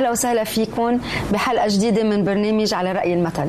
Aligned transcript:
أهلا 0.00 0.10
وسهلا 0.10 0.44
فيكم 0.44 0.98
بحلقة 1.32 1.68
جديدة 1.68 2.02
من 2.02 2.24
برنامج 2.24 2.74
على 2.74 2.92
رأي 2.92 3.14
المثل. 3.14 3.46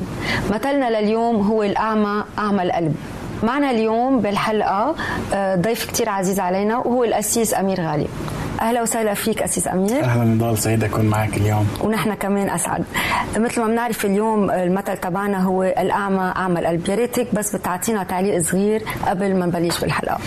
مثلنا 0.50 1.00
لليوم 1.00 1.36
هو 1.46 1.62
الأعمى 1.62 2.24
أعمى 2.38 2.62
القلب. 2.62 2.96
معنا 3.42 3.70
اليوم 3.70 4.20
بالحلقة 4.20 4.94
آه، 5.34 5.56
ضيف 5.56 5.84
كتير 5.84 6.08
عزيز 6.08 6.40
علينا 6.40 6.78
وهو 6.78 7.04
الأسيس 7.04 7.54
أمير 7.54 7.80
غالي. 7.80 8.06
أهلا 8.62 8.82
وسهلا 8.82 9.14
فيك 9.14 9.42
اسيس 9.42 9.68
أمير. 9.68 10.04
أهلا 10.04 10.24
نضال 10.24 10.58
سعيد 10.58 10.84
أكون 10.84 11.04
معك 11.04 11.36
اليوم. 11.36 11.68
ونحن 11.80 12.14
كمان 12.14 12.50
أسعد. 12.50 12.84
مثل 13.36 13.60
ما 13.60 13.66
بنعرف 13.66 14.04
اليوم 14.04 14.50
المثل 14.50 14.96
تبعنا 14.96 15.42
هو 15.44 15.62
الأعمى 15.62 16.32
اعمى 16.36 16.60
القلب 16.60 16.88
يا 16.88 16.94
ريتك 16.94 17.34
بس 17.34 17.56
بتعطينا 17.56 18.02
تعليق 18.04 18.42
صغير 18.42 18.82
قبل 19.06 19.36
ما 19.36 19.46
نبلش 19.46 19.80
بالحلقة. 19.80 20.18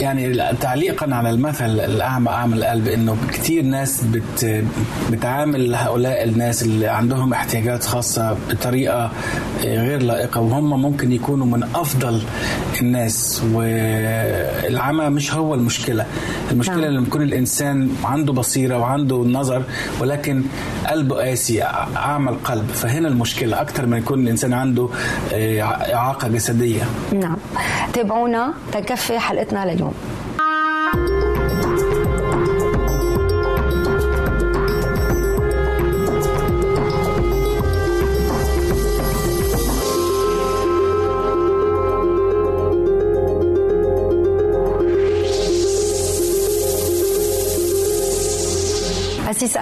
يعني 0.00 0.52
تعليقا 0.60 1.14
على 1.14 1.30
المثل 1.30 1.64
الأعمى 1.80 2.28
اعمى 2.28 2.54
القلب 2.56 2.88
إنه 2.88 3.16
كثير 3.32 3.62
ناس 3.62 4.04
بت 4.04 4.64
بتعامل 5.10 5.74
هؤلاء 5.74 6.24
الناس 6.24 6.62
اللي 6.62 6.88
عندهم 6.88 7.32
احتياجات 7.32 7.84
خاصة 7.84 8.36
بطريقة 8.50 9.10
غير 9.64 10.02
لائقة 10.02 10.40
وهم 10.40 10.82
ممكن 10.82 11.12
يكونوا 11.12 11.46
من 11.46 11.62
أفضل 11.62 12.22
الناس 12.80 13.42
والعمى 13.52 15.08
مش 15.08 15.34
هو 15.34 15.54
المشكلة. 15.54 16.06
المشكلة 16.50 16.76
نعم. 16.80 16.90
لما 16.94 17.06
يكون 17.06 17.22
الإنسان 17.22 17.69
الانسان 17.70 18.04
عنده 18.04 18.32
بصيرة 18.32 18.78
وعنده 18.78 19.16
نظر 19.16 19.62
ولكن 20.00 20.42
قلبه 20.90 21.16
قاسي 21.16 21.62
أعمى 21.96 22.30
القلب. 22.30 22.66
فهنا 22.70 23.08
المشكلة 23.08 23.60
أكثر 23.60 23.86
من 23.86 23.98
يكون 23.98 24.22
الإنسان 24.22 24.52
عنده 24.52 24.88
آه، 25.32 25.60
إعاقة 25.94 26.28
جسدية. 26.28 26.82
نعم. 27.12 27.36
تابعونا 27.92 28.54
تكفي 28.72 29.18
حلقتنا 29.18 29.72
لليوم. 29.72 29.94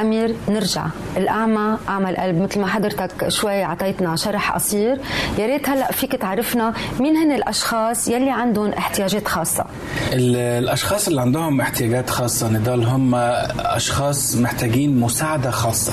أمير 0.00 0.34
نرجع. 0.48 0.86
الأعمى 1.16 1.78
أعمى 1.88 2.10
القلب. 2.10 2.42
مثل 2.42 2.60
ما 2.60 2.66
حضرتك 2.66 3.28
شوي 3.28 3.62
عطيتنا 3.62 4.16
شرح 4.16 4.52
قصير. 4.52 5.00
يا 5.38 5.46
ريت 5.46 5.68
هلأ 5.68 5.92
فيك 5.92 6.12
تعرفنا 6.12 6.74
مين 7.00 7.16
هن 7.16 7.32
الأشخاص 7.32 8.08
يلي 8.08 8.30
عندهم 8.30 8.72
احتياجات 8.72 9.28
خاصة. 9.28 9.64
الأشخاص 10.12 11.08
اللي 11.08 11.20
عندهم 11.20 11.60
احتياجات 11.60 12.10
خاصة 12.10 12.48
نضال 12.48 12.84
هم 12.84 13.14
أشخاص 13.58 14.36
محتاجين 14.36 15.00
مساعدة 15.00 15.50
خاصة. 15.50 15.92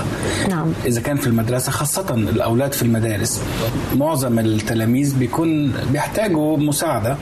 نعم. 0.50 0.74
إذا 0.86 1.02
كان 1.02 1.18
في 1.18 1.28
المدرسة 1.28 1.72
خاصة 1.72 2.06
الأولاد 2.14 2.74
في 2.74 2.82
المدارس. 2.82 3.42
معظم 3.96 4.40
التلاميذ 4.40 5.18
بيكون 5.18 5.74
بيحتاجوا 5.92 6.58
مساعدة. 6.58 7.18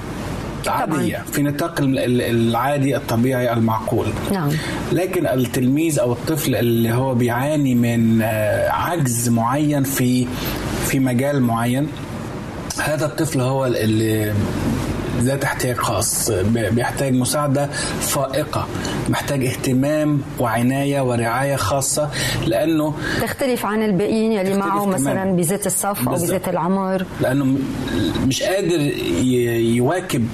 عادية 0.67 1.23
في 1.31 1.41
نطاق 1.41 1.75
العادي 1.79 2.95
الطبيعي 2.95 3.53
المعقول. 3.53 4.07
نعم. 4.31 4.49
لكن 4.91 5.27
التلميذ 5.27 5.99
أو 5.99 6.13
الطفل 6.13 6.55
اللي 6.55 6.93
هو 6.93 7.15
بيعاني 7.15 7.75
من 7.75 8.21
آه، 8.21 8.69
عجز 8.69 9.29
معين 9.29 9.83
في 9.83 10.27
في 10.87 10.99
مجال 10.99 11.41
معين 11.41 11.87
هذا 12.83 13.05
الطفل 13.05 13.41
هو 13.41 13.65
اللي 13.65 14.33
ذات 15.19 15.43
احتياج 15.43 15.75
خاص. 15.75 16.31
بيحتاج 16.51 17.13
مساعدة 17.13 17.69
فائقة. 18.01 18.67
محتاج 19.09 19.45
اهتمام 19.45 20.21
وعناية 20.39 21.01
ورعاية 21.01 21.55
خاصة 21.55 22.09
لأنه 22.47 22.93
تختلف 23.21 23.65
عن 23.65 23.83
الباقيين 23.83 24.31
يلي 24.31 24.57
معه 24.57 24.85
مثلا 24.85 25.35
بذات 25.35 25.67
الصف 25.67 26.09
أو 26.09 26.13
بذات 26.13 26.47
العمر. 26.47 27.05
لأنه 27.21 27.57
مش 28.27 28.43
قادر 28.43 28.79
يواكب 29.75 30.27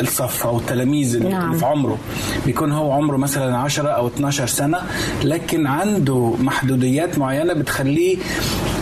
الصف 0.00 0.46
أو 0.46 0.58
التلاميذ 0.58 1.28
نعم. 1.28 1.46
اللي 1.46 1.58
في 1.58 1.66
عمره 1.66 1.98
بيكون 2.46 2.72
هو 2.72 2.92
عمره 2.92 3.16
مثلا 3.16 3.58
10 3.58 3.88
أو 3.88 4.06
12 4.06 4.46
سنة 4.46 4.78
لكن 5.24 5.66
عنده 5.66 6.34
محدوديات 6.40 7.18
معينة 7.18 7.52
بتخليه 7.52 8.16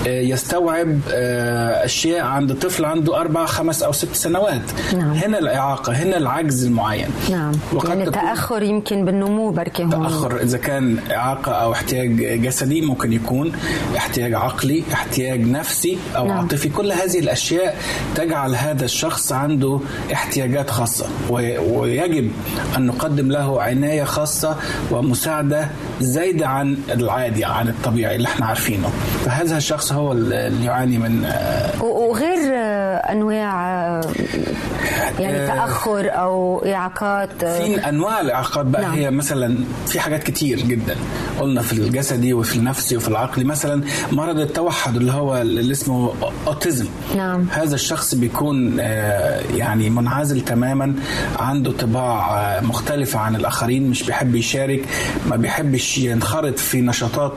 يستوعب 0.07 1.01
آه، 1.13 1.85
اشياء 1.85 2.25
عند 2.25 2.55
طفل 2.55 2.85
عنده 2.85 3.21
أربع 3.21 3.47
خمس 3.47 3.83
أو 3.83 3.93
ست 3.93 4.15
سنوات. 4.15 4.63
نعم. 4.95 5.13
هنا 5.13 5.39
الإعاقة 5.39 5.93
هنا 5.93 6.17
العجز 6.17 6.65
المعين. 6.65 7.09
نعم. 7.31 7.53
وقد 7.73 7.89
يعني 7.89 8.11
تأخر 8.11 8.63
يمكن 8.63 9.05
بالنمو 9.05 9.51
بركي 9.51 9.83
هون. 9.83 9.91
تأخر. 9.91 10.41
إذا 10.43 10.59
كان 10.59 10.99
إعاقة 11.11 11.53
أو 11.53 11.73
احتياج 11.73 12.43
جسدي 12.43 12.81
ممكن 12.81 13.13
يكون 13.13 13.53
احتياج 13.97 14.35
عقلي 14.35 14.83
احتياج 14.93 15.41
نفسي 15.41 15.99
أو 16.17 16.27
نعم. 16.27 16.39
عاطفي. 16.39 16.69
كل 16.69 16.93
هذه 16.93 17.19
الأشياء 17.19 17.77
تجعل 18.15 18.55
هذا 18.55 18.85
الشخص 18.85 19.33
عنده 19.33 19.81
احتياجات 20.13 20.71
خاصة. 20.71 21.07
ويجب 21.31 22.31
أن 22.77 22.87
نقدم 22.87 23.31
له 23.31 23.63
عناية 23.63 24.05
خاصة 24.05 24.57
ومساعدة 24.91 25.69
زايدة 26.01 26.47
عن 26.47 26.77
العادي 26.91 27.45
عن 27.45 27.69
الطبيعي 27.69 28.17
اللي 28.17 28.29
إحنا 28.29 28.47
عارفينه. 28.47 28.89
فهذا 29.25 29.57
الشخص 29.57 29.93
هو 29.97 30.13
اللي 30.13 30.65
يعاني 30.65 30.99
من 30.99 31.25
آه، 31.25 31.83
وغير 31.85 32.39
آه، 32.55 32.97
أنواع 32.97 33.77
آه، 33.77 34.05
يعني 35.19 35.47
تأخر 35.47 36.11
أو 36.11 36.65
إعاقات 36.67 37.45
في 37.45 37.89
أنواع 37.89 38.21
الإعاقات 38.21 38.67
بقى 38.67 38.83
نعم. 38.83 38.93
هي 38.93 39.11
مثلا 39.11 39.59
في 39.87 40.01
حاجات 40.01 40.23
كتير 40.23 40.61
جدا 40.61 40.97
قلنا 41.41 41.63
في 41.63 41.73
الجسدي 41.73 42.33
وفي 42.33 42.57
النفسي 42.57 42.97
وفي 42.97 43.09
العقلي 43.09 43.45
مثلا 43.45 43.83
مرض 44.13 44.39
التوحد 44.39 44.97
اللي 44.97 45.13
هو 45.13 45.37
اللي 45.37 45.73
اسمه 45.73 46.13
أوتيزم 46.47 46.87
نعم. 47.17 47.47
هذا 47.51 47.75
الشخص 47.75 48.15
بيكون 48.15 48.79
يعني 49.55 49.91
منعزل 49.91 50.41
تماما 50.41 50.95
عنده 51.39 51.73
طباع 51.73 52.61
مختلفة 52.61 53.19
عن 53.19 53.37
الآخرين 53.37 53.91
مش 53.91 54.03
بيحب 54.03 54.35
يشارك 54.35 54.85
ما 55.27 55.37
بيحبش 55.37 55.99
ينخرط 55.99 56.59
في 56.59 56.81
نشاطات 56.81 57.33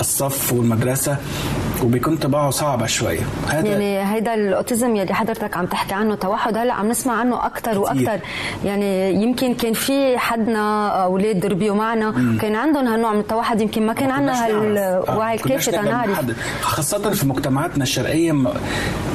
الصف 0.00 0.52
والمدرسة 0.52 1.13
uh, 1.14 1.73
وبيكون 1.84 2.16
طباعه 2.16 2.50
صعبة 2.50 2.86
شوية. 2.86 3.20
هذا 3.48 3.68
يعني 3.68 4.14
هيدا 4.14 4.34
الأوتيزم 4.34 4.96
يلي 4.96 5.14
حضرتك 5.14 5.56
عم 5.56 5.66
تحكي 5.66 5.94
عنه 5.94 6.14
توحد 6.14 6.56
هلا 6.56 6.72
عم 6.74 6.88
نسمع 6.88 7.12
عنه 7.20 7.46
أكثر 7.46 7.78
وأكثر 7.78 8.18
يعني 8.64 9.14
يمكن 9.22 9.54
كان 9.54 9.72
في 9.72 10.18
حدنا 10.18 10.88
أولاد 11.04 11.46
ربيوا 11.46 11.76
معنا 11.76 12.10
مم. 12.10 12.38
كان 12.38 12.54
عندهم 12.54 12.86
هالنوع 12.86 13.12
من 13.12 13.20
التوحد 13.20 13.60
يمكن 13.60 13.86
ما 13.86 13.92
كان 13.92 14.10
عندنا 14.10 14.46
هالوعي 14.46 15.34
الكافي 15.34 15.70
تنعرف 15.70 16.20
خاصة 16.62 17.10
في 17.10 17.26
مجتمعاتنا 17.26 17.82
الشرقية 17.82 18.32
ما 18.32 18.52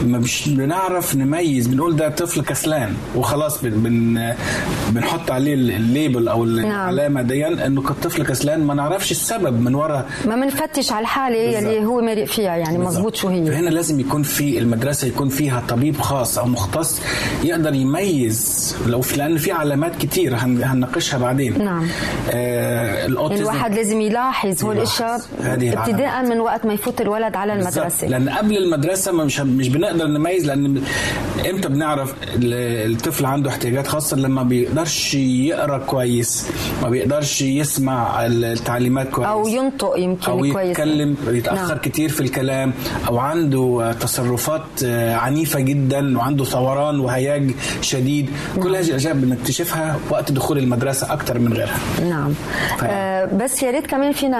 مش 0.03 0.49
بنعرف 0.49 1.15
نميز 1.15 1.67
بنقول 1.67 1.95
ده 1.95 2.09
طفل 2.09 2.41
كسلان 2.41 2.93
وخلاص 3.15 3.61
بن 3.61 3.69
بن 3.69 4.33
بنحط 4.89 5.31
عليه 5.31 5.53
الليبل 5.53 6.27
أو 6.27 6.45
نعم. 6.45 6.65
العلامة 6.65 7.21
دي 7.21 7.47
إنه 7.47 7.81
كطفل 7.81 8.25
كسلان 8.25 8.63
ما 8.63 8.73
نعرفش 8.73 9.11
السبب 9.11 9.61
من 9.61 9.75
وراء 9.75 10.05
ما 10.25 10.35
بنفتش 10.35 10.91
على 10.91 11.01
الحالة 11.01 11.35
يلي 11.37 11.85
هو 11.85 12.01
مريق 12.01 12.25
فيها. 12.25 12.55
يعني 12.59 12.77
مظبوط 12.77 13.15
شو 13.15 13.27
هي. 13.27 13.45
فهنا 13.45 13.69
لازم 13.69 13.99
يكون 13.99 14.23
في 14.23 14.59
المدرسة 14.59 15.07
يكون 15.07 15.29
فيها 15.29 15.63
طبيب 15.69 15.97
خاص 16.01 16.37
أو 16.37 16.45
مختص 16.45 17.01
يقدر 17.43 17.73
يميز 17.73 18.75
لو 18.87 19.01
في 19.01 19.17
لأن 19.17 19.37
في 19.37 19.51
علامات 19.51 19.95
كتير 19.95 20.35
هنناقشها 20.35 21.17
بعدين. 21.17 21.63
نعم. 21.65 21.87
آه 22.31 23.05
الأوتيزم. 23.05 23.41
الواحد 23.41 23.75
لازم 23.75 24.01
يلاحظ 24.01 24.63
هو 24.63 24.71
الأشياء 24.71 25.21
ابتداء 25.41 26.25
من 26.25 26.39
وقت 26.39 26.65
ما 26.65 26.73
يفوت 26.73 27.01
الولد 27.01 27.35
على 27.35 27.53
المدرسة. 27.53 28.07
لأن 28.07 28.29
قبل 28.29 28.57
المدرسة 28.57 29.11
مش 29.11 29.39
مش 29.39 29.69
بنقدر 29.69 30.07
نميز 30.07 30.45
لأن 30.45 30.81
إمتى 31.49 31.67
بنعرف 31.67 32.13
الطفل 32.35 33.25
عنده 33.25 33.49
احتياجات 33.49 33.87
خاصة؟ 33.87 34.17
لما 34.17 34.43
بيقدرش 34.43 35.13
يقرأ 35.13 35.77
كويس 35.77 36.47
ما 36.83 36.89
بيقدرش 36.89 37.41
يسمع 37.41 38.25
التعليمات 38.25 39.09
كويس. 39.09 39.27
أو 39.27 39.47
ينطق 39.47 39.93
يمكن 39.97 40.31
أو 40.31 40.37
كويس. 40.37 40.69
يتكلم 40.69 41.15
يتأخر 41.27 41.67
نعم. 41.67 41.77
كتير 41.77 42.09
في 42.09 42.21
الكلام. 42.21 42.38
الكلام 42.39 42.73
أو 43.07 43.17
عنده 43.17 43.95
تصرفات 43.99 44.61
آه، 44.85 45.15
عنيفة 45.15 45.59
جدا 45.59 46.17
وعنده 46.17 46.45
ثوران 46.45 46.99
وهياج 46.99 47.51
شديد 47.81 48.29
كل 48.63 48.75
هذه 48.75 48.89
الأشياء 48.89 49.13
بنكتشفها 49.13 49.99
وقت 50.09 50.31
دخول 50.31 50.57
المدرسة 50.57 51.13
أكثر 51.13 51.39
من 51.39 51.53
غيرها. 51.53 51.79
نعم. 52.09 52.33
ف... 52.77 52.83
آه 52.83 53.25
بس 53.25 53.63
يا 53.63 53.71
ريت 53.71 53.87
كمان 53.87 54.11
فينا 54.11 54.39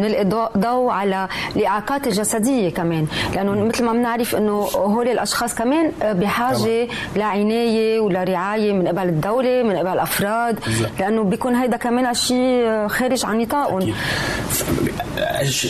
نلقي 0.00 0.24
ضوء 0.58 0.90
على 0.90 1.28
الإعاقات 1.56 2.06
الجسدية 2.06 2.70
كمان. 2.70 3.06
لأنه 3.34 3.64
مثل 3.64 3.84
ما 3.84 3.92
بنعرف 3.92 4.36
إنه 4.36 4.52
هول 4.74 5.08
الأشخاص 5.08 5.54
كمان 5.54 5.92
بحاجة 6.02 6.88
لعنايه 7.16 8.00
ولرعايه 8.00 8.72
من 8.72 8.88
قبل 8.88 9.08
الدولة 9.08 9.62
من 9.62 9.76
قبل 9.76 9.88
الافراد 9.88 10.58
لأنه 11.00 11.22
بيكون 11.24 11.54
هيدا 11.54 11.76
كمان 11.76 12.14
شيء 12.14 12.88
خارج 12.88 13.26
عن 13.26 13.38
نطاقهم. 13.38 13.94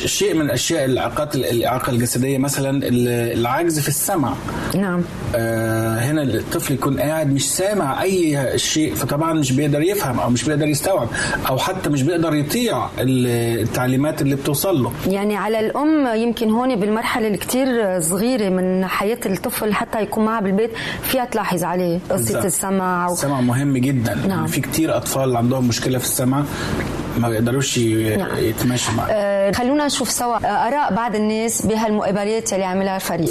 شيء 0.06 0.34
من 0.34 0.50
اشياء 0.50 0.84
الإعاقات 1.04 1.34
الإعاقة 1.34 1.90
الجسدية 1.90 2.38
مثلا 2.38 2.80
العجز 2.88 3.78
في 3.78 3.88
السمع. 3.88 4.34
نعم. 4.74 5.02
آه 5.36 5.98
هنا 5.98 6.22
الطفل 6.22 6.74
يكون 6.74 7.00
قاعد 7.00 7.32
مش 7.32 7.50
سامع 7.52 8.02
أي 8.02 8.52
شيء 8.58 8.94
فطبعا 8.94 9.32
مش 9.32 9.52
بيقدر 9.52 9.82
يفهم 9.82 10.20
أو 10.20 10.30
مش 10.30 10.44
بيقدر 10.44 10.66
يستوعب 10.66 11.08
أو 11.48 11.58
حتى 11.58 11.88
مش 11.90 12.02
بيقدر 12.02 12.34
يطيع 12.34 12.88
التعليمات 12.98 14.22
اللي 14.22 14.36
بتوصل 14.36 14.82
له. 14.82 14.92
يعني 15.08 15.36
على 15.36 15.60
الأم 15.60 16.06
يمكن 16.14 16.50
هون 16.50 16.76
بالمرحلة 16.76 17.26
اللي 17.26 17.38
كتير 17.38 18.00
صغيرة 18.00 18.48
من 18.48 18.86
حياة 18.86 19.18
الطفل 19.26 19.74
حتى 19.74 20.02
يكون 20.02 20.24
معها 20.24 20.40
بالبيت 20.40 20.70
فيها 21.02 21.24
تلاحظ 21.24 21.64
عليه 21.64 21.98
قصة 22.10 22.44
السمع 22.44 23.08
و... 23.08 23.12
السمع 23.12 23.40
مهم 23.40 23.78
جدا. 23.78 24.14
نعم. 24.28 24.46
في 24.46 24.60
كتير 24.60 24.96
أطفال 24.96 25.36
عندهم 25.36 25.68
مشكلة 25.68 25.98
في 25.98 26.04
السمع. 26.04 26.44
ما 27.18 27.28
بيقدروش 27.28 27.78
نعم. 27.78 28.36
يتماشوا 28.38 28.94
معاه 28.94 29.06
آه 29.10 29.52
خلونا 29.52 29.86
نشوف 29.86 30.10
سوا. 30.10 30.36
آراء 30.68 30.94
بعض 30.94 31.14
الناس 31.14 31.66
بهالمقابلات 31.66 32.52
اللي 32.52 32.64
عملها 32.64 32.96
الفريق. 32.96 33.30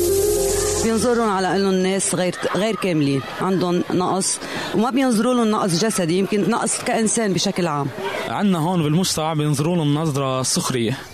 بينظرون 0.84 1.30
على 1.30 1.56
إنه 1.56 1.70
الناس 1.70 2.16
غير 2.16 2.36
غير 2.56 2.76
كاملين 2.76 3.22
عندهم 3.42 3.84
نقص 3.94 4.38
وما 4.76 4.90
بينظروا 4.90 5.34
لهم 5.34 5.48
نقص 5.52 5.86
جسدي 5.86 6.18
يمكن 6.20 6.50
نقص 6.50 6.78
كإنسان 6.84 7.34
بشكل 7.34 7.68
عام. 7.68 7.88
عندنا 8.30 8.58
هون 8.60 8.84
بالمجتمع 8.84 9.34
بينظروا 9.34 9.76
لهم 9.76 9.96
نظره 9.96 10.44
سخرية. 10.44 10.92
آه، 10.92 11.13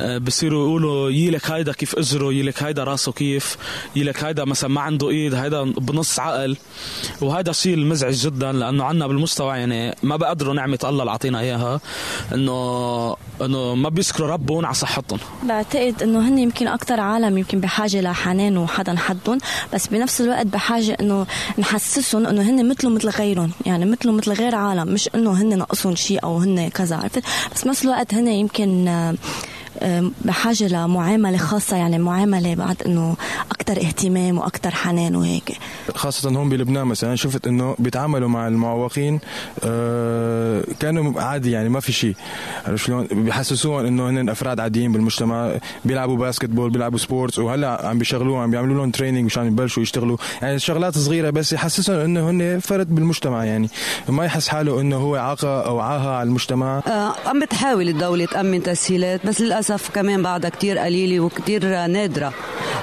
بصيروا 0.00 0.66
يقولوا 0.66 1.10
يلك 1.10 1.50
هيدا 1.50 1.72
كيف 1.72 1.98
اجره 1.98 2.32
يلك 2.32 2.62
هيدا 2.62 2.84
راسه 2.84 3.12
كيف 3.12 3.56
يلك 3.96 4.24
هيدا 4.24 4.44
مثلا 4.44 4.70
ما 4.70 4.80
عنده 4.80 5.10
ايد 5.10 5.34
هيدا 5.34 5.62
بنص 5.62 6.18
عقل. 6.20 6.56
وهذا 7.20 7.52
شيء 7.52 7.74
المزعج 7.74 8.14
جدا 8.14 8.52
لأنه 8.52 8.84
عنا 8.84 9.06
بالمستوى 9.06 9.56
يعني 9.58 9.96
ما 10.02 10.16
بقدروا 10.16 10.54
نعمة 10.54 10.78
الله 10.84 11.00
اللي 11.00 11.10
أعطينا 11.10 11.40
إياها 11.40 11.80
انه 12.34 13.16
إنه 13.42 13.74
ما 13.74 13.88
بيشكروا 13.88 14.28
ربهم 14.28 14.66
على 14.66 14.74
صحتهم. 14.74 15.18
بعتقد 15.42 16.02
إنه 16.02 16.28
هن 16.28 16.38
يمكن 16.38 16.68
أكثر 16.68 17.00
عالم 17.00 17.38
يمكن 17.38 17.60
بحاجة 17.60 18.00
لحنان 18.00 18.58
وحدا 18.58 18.96
حدهم 18.96 19.38
بس 19.74 19.86
بنفس 19.86 20.20
الوقت 20.20 20.46
بحاجة 20.46 20.96
إنه 21.00 21.26
نحسسهم 21.58 22.26
إنه 22.26 22.42
هن 22.42 22.68
مثلهم 22.68 22.94
مثل 22.94 23.08
غيرهم 23.08 23.50
يعني 23.66 23.84
مثلهم 23.84 24.16
مثل 24.16 24.32
غير 24.32 24.54
عالم 24.54 24.88
مش 24.88 25.08
إنه 25.14 25.32
هن 25.32 25.58
ناقصهم 25.58 25.94
شيء 25.94 26.24
أو 26.24 26.38
هن 26.38 26.68
كذا 26.68 26.96
عرفت؟ 26.96 27.22
بس 27.54 27.64
بنفس 27.64 27.84
الوقت 27.84 28.14
هن 28.14 28.28
يمكن 28.28 28.88
بحاجة 30.24 30.68
لمعاملة 30.68 31.36
خاصة 31.38 31.76
يعني 31.76 31.98
معاملة 31.98 32.54
بعد 32.54 32.82
إنه 32.86 33.16
أكثر 33.50 33.76
اهتمام 33.76 34.38
وأكثر 34.38 34.70
حنان 34.70 35.16
وهيك. 35.16 35.58
خاصة 35.94 36.30
هون 36.30 36.48
بلبنان 36.48 36.86
مثلا 36.86 37.16
شفت 37.16 37.46
إنه 37.46 37.76
بيتعاملوا 37.78 38.28
مع 38.28 38.48
المعوقين 38.48 39.20
آه، 39.64 40.62
كانوا 40.80 41.22
عادي 41.22 41.50
يعني 41.50 41.68
ما 41.68 41.80
في 41.80 41.92
شيء. 41.92 42.14
عرفت 42.66 42.86
شلون؟ 42.86 43.06
بيحسسوهم 43.12 43.86
إنه 43.86 44.08
هن 44.10 44.28
أفراد 44.28 44.60
عاديين 44.60 44.92
بالمجتمع 44.92 45.52
بيلعبوا 45.84 46.16
basketball 46.16 46.70
بيلعبوا 46.70 46.98
sports 46.98 47.38
وهلأ 47.38 47.86
عم 47.86 47.98
بيشغلوهم 47.98 48.40
عم 48.40 48.50
بيعملوا 48.50 48.76
لهم 48.76 48.90
training 48.90 49.24
مشان 49.24 49.46
يبلشوا 49.46 49.82
يشتغلوا. 49.82 50.16
يعني 50.42 50.58
شغلات 50.58 50.98
صغيرة 50.98 51.30
بس 51.30 51.52
يحسسهم 51.52 51.96
إنه 52.00 52.30
هن 52.30 52.58
فرد 52.60 52.94
بالمجتمع 52.94 53.44
يعني. 53.44 53.68
ما 54.08 54.24
يحس 54.24 54.48
حاله 54.48 54.80
إنه 54.80 54.96
هو 54.96 55.16
إعاقة 55.16 55.60
أو 55.66 55.80
عاهة 55.80 56.10
على 56.10 56.26
المجتمع. 56.28 56.82
آه 56.86 57.14
عم 57.26 57.40
بتحاول 57.40 57.88
الدولة 57.88 58.24
تأمن 58.24 58.62
تسهيلات 58.62 59.26
بس 59.26 59.40
للأسف 59.40 59.71
للأسف 59.72 59.90
كمان 59.90 60.22
بعدها 60.22 60.50
كتير 60.50 60.78
قليلة 60.78 61.20
وكتير 61.20 61.86
نادرة. 61.86 62.32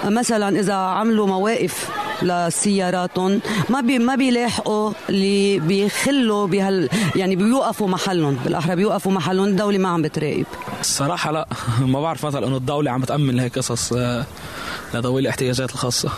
مثلا 0.06 0.60
إذا 0.60 0.74
عملوا 0.74 1.28
مواقف 1.28 1.90
لسياراتهم 2.22 3.42
ما 3.70 3.82
بي 3.82 4.00
ما 4.00 4.16
بيلاحقوا 4.16 4.92
اللي 5.10 5.60
بيخلوا 5.60 6.48
بهال 6.48 6.90
يعني 7.16 7.36
بيوقفوا 7.36 7.88
محلهم 7.88 8.36
بالأحرى 8.44 8.76
بيوقفوا 8.76 9.12
محلهم 9.12 9.46
الدولة 9.46 9.78
ما 9.78 9.90
عم 9.90 10.02
بتراقب. 10.02 10.46
الصراحة 10.80 11.32
لا 11.32 11.48
ما 11.94 12.02
بعرف 12.02 12.26
مثلا 12.26 12.48
إنه 12.48 12.58
الدولة 12.58 12.92
عم 12.92 13.02
بتأمن 13.02 13.36
لهيك 13.36 13.58
قصص 13.58 13.94
آه، 13.94 14.26
لذوي 14.94 15.22
الاحتياجات 15.22 15.70
الخاصة. 15.72 16.10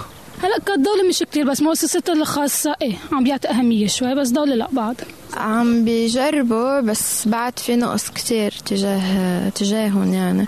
هلأ 0.44 0.58
كدولة 0.66 1.04
مش 1.10 1.20
كتير 1.20 1.50
بس 1.52 1.62
مؤسسات 1.62 2.10
الخاصة 2.10 2.76
إيه 2.82 2.96
عم 3.12 3.24
بيعطي 3.24 3.48
أهمية 3.50 3.88
شوي 3.88 4.16
بس 4.16 4.30
دولة 4.30 4.56
لا 4.56 4.68
بعد 4.72 4.96
عم 5.38 5.86
بيجربوا 5.86 6.80
بس 6.80 7.28
بعد 7.28 7.60
في 7.60 7.76
نقص 7.76 8.10
كتير 8.10 8.54
تجاه 8.66 9.50
تجاههم 9.50 10.14
يعني. 10.14 10.46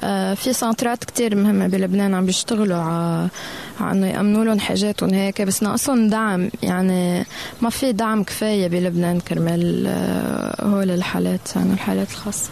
آه، 0.00 0.34
في 0.34 0.52
سنترات 0.52 1.04
كتير 1.04 1.36
مهمة 1.36 1.66
بلبنان 1.66 2.14
عم 2.14 2.26
بيشتغلوا 2.26 2.76
على 2.76 3.92
انه 3.92 4.06
يأمنوا 4.06 4.44
لهم 4.44 4.58
حاجاتهم 4.58 5.14
هيك 5.14 5.42
بس 5.42 5.62
ناقصهم 5.62 6.08
دعم. 6.08 6.50
يعني 6.62 7.24
ما 7.60 7.70
في 7.70 7.92
دعم 7.92 8.24
كفاية 8.24 8.68
بلبنان 8.68 9.20
كرمال 9.20 9.84
آه، 9.86 10.64
هول 10.64 10.90
الحالات 10.90 11.56
يعني 11.56 11.72
الحالات 11.72 12.10
الخاصة. 12.10 12.50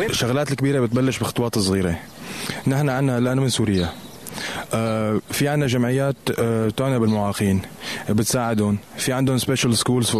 الشغلات 0.00 0.50
الكبيرة 0.50 0.80
بتبلش 0.80 1.18
بخطوات 1.18 1.58
صغيره 1.58 1.98
نحن 2.66 2.88
عنا 2.88 3.20
لأنه 3.20 3.42
من 3.42 3.48
سوريا. 3.48 3.88
في 5.30 5.48
عندنا 5.48 5.66
جمعيات 5.66 6.16
آه، 6.38 6.68
تعنى 6.68 6.98
بالمعاقين 6.98 7.62
بتساعدهم. 8.08 8.78
في 8.96 9.12
عندهم 9.12 9.38
special 9.38 9.78
schools 9.78 10.16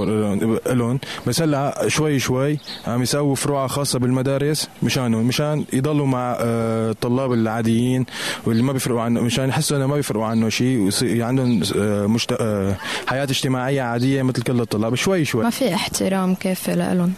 لهم. 0.67 1.01
بس 1.27 1.43
هلا 1.43 1.85
شوي 1.89 2.19
شوي 2.19 2.59
عم 2.87 3.03
يسووا 3.03 3.35
فروع 3.35 3.67
خاصة 3.67 3.99
بالمدارس 3.99 4.69
مشانهم 4.83 5.27
مشان 5.27 5.65
يضلوا 5.73 6.07
مع 6.07 6.37
آه، 6.41 6.91
الطلاب 6.91 7.33
العاديين 7.33 8.07
واللي 8.47 8.63
ما 8.63 8.73
بيفرقوا 8.73 9.01
عنه 9.01 9.21
مشان 9.21 9.49
يحسوا 9.49 9.77
إنه 9.77 9.87
ما 9.87 9.95
بيفرقوا 9.95 10.27
عنه 10.27 10.49
شيء 10.49 10.91
عندهم 11.23 11.63
مشت... 12.13 12.33
حياة 13.07 13.25
اجتماعية 13.25 13.83
عادية 13.83 14.23
مثل 14.23 14.43
كل 14.43 14.61
الطلاب. 14.61 14.95
شوي 14.95 15.25
شوي. 15.25 15.45
ما 15.45 15.51
في 15.51 15.75
احترام 15.75 16.35
كافي 16.35 16.75
لهم 16.75 17.13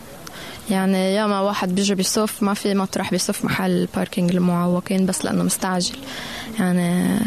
يعني 0.70 1.14
ياما 1.14 1.40
واحد 1.40 1.74
بيجي 1.74 1.94
بيصف 1.94 2.42
ما 2.42 2.54
في 2.54 2.74
مطرح 2.74 3.10
بيصف 3.10 3.44
محل 3.44 3.88
parking 3.96 4.30
المعوقين 4.30 5.06
بس 5.06 5.24
لأنه 5.24 5.42
مستعجل. 5.42 5.96
يعني 6.58 7.18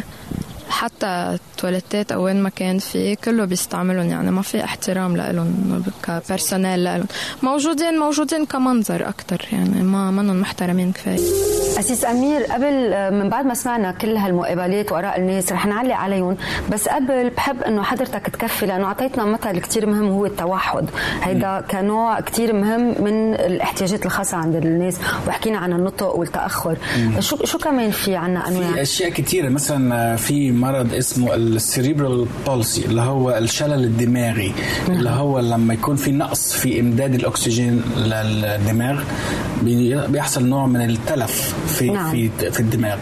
حتى 0.70 1.06
التواليتات 1.06 2.12
أو 2.12 2.24
وين 2.24 2.44
ما 2.44 2.50
كان 2.50 2.80
في 2.80 3.16
كله 3.16 3.46
بيستعملهم. 3.46 4.10
يعني 4.10 4.32
ما 4.32 4.42
في 4.42 4.64
احترام 4.64 5.18
لهم 5.18 5.84
ك 6.04 6.12
personnel 6.12 6.84
لهم 6.84 7.06
موجودين 7.44 8.00
موجودين 8.00 8.46
كمنظر 8.46 9.10
أكثر 9.10 9.46
يعني 9.52 9.84
ما 9.84 10.12
منهم 10.12 10.42
محترمين 10.42 10.92
كفاية. 10.92 11.16
أسيس 11.80 12.06
أمير 12.06 12.44
قبل 12.44 12.90
من 13.14 13.30
بعد 13.30 13.46
ما 13.46 13.54
سمعنا 13.54 13.92
كل 13.92 14.18
هالمقابلات 14.18 14.92
وآراء 14.92 15.20
الناس 15.20 15.52
رح 15.52 15.66
نعلق 15.66 15.96
عليهم. 15.96 16.38
بس 16.72 16.88
قبل 16.88 17.30
بحب 17.30 17.62
إنه 17.64 17.84
حضرتك 17.84 18.28
تكفي 18.28 18.66
لأنه 18.66 18.86
أعطيتنا 18.86 19.26
مثل 19.26 19.60
كثير 19.60 19.86
مهم 19.86 20.08
هو 20.08 20.26
التوحد. 20.26 20.90
هيدا 21.22 21.62
كنوع 21.72 22.20
كثير 22.20 22.54
مهم 22.54 23.04
من 23.04 23.34
الاحتياجات 23.34 24.06
الخاصة 24.06 24.38
عند 24.38 24.56
الناس. 24.56 24.98
وحكينا 25.28 25.58
عن 25.58 25.74
النطق 25.74 26.16
والتأخر. 26.16 26.78
شو 27.20 27.46
شو 27.46 27.58
كمان 27.58 27.92
في 27.92 28.16
عنا 28.16 28.48
أنواع؟ 28.48 28.72
في 28.72 28.82
أشياء 28.82 29.10
كثيره 29.10 29.50
مثلا 29.50 30.16
في 30.16 30.52
مرض 30.56 30.94
اسمه 30.94 31.36
ال 31.36 31.46
cerebral 31.46 32.28
palsy 32.48 32.86
اللي 32.86 33.02
هو 33.02 33.32
الشلل 33.38 33.84
الدماغي 33.84 34.54
اللي 34.90 35.10
هو 35.10 35.40
لما 35.40 35.74
يكون 35.74 35.96
في 35.96 36.12
نقص 36.12 36.54
في 36.54 36.80
إمداد 36.80 37.16
الأكسجين 37.16 37.82
للدماغ 37.98 39.04
بيحصل 40.10 40.46
نوع 40.46 40.66
من 40.66 40.90
التلف 40.90 41.56
في 41.68 41.90
نعم. 41.90 42.12
في 42.12 42.30
في 42.52 42.60
الدماغ. 42.60 42.98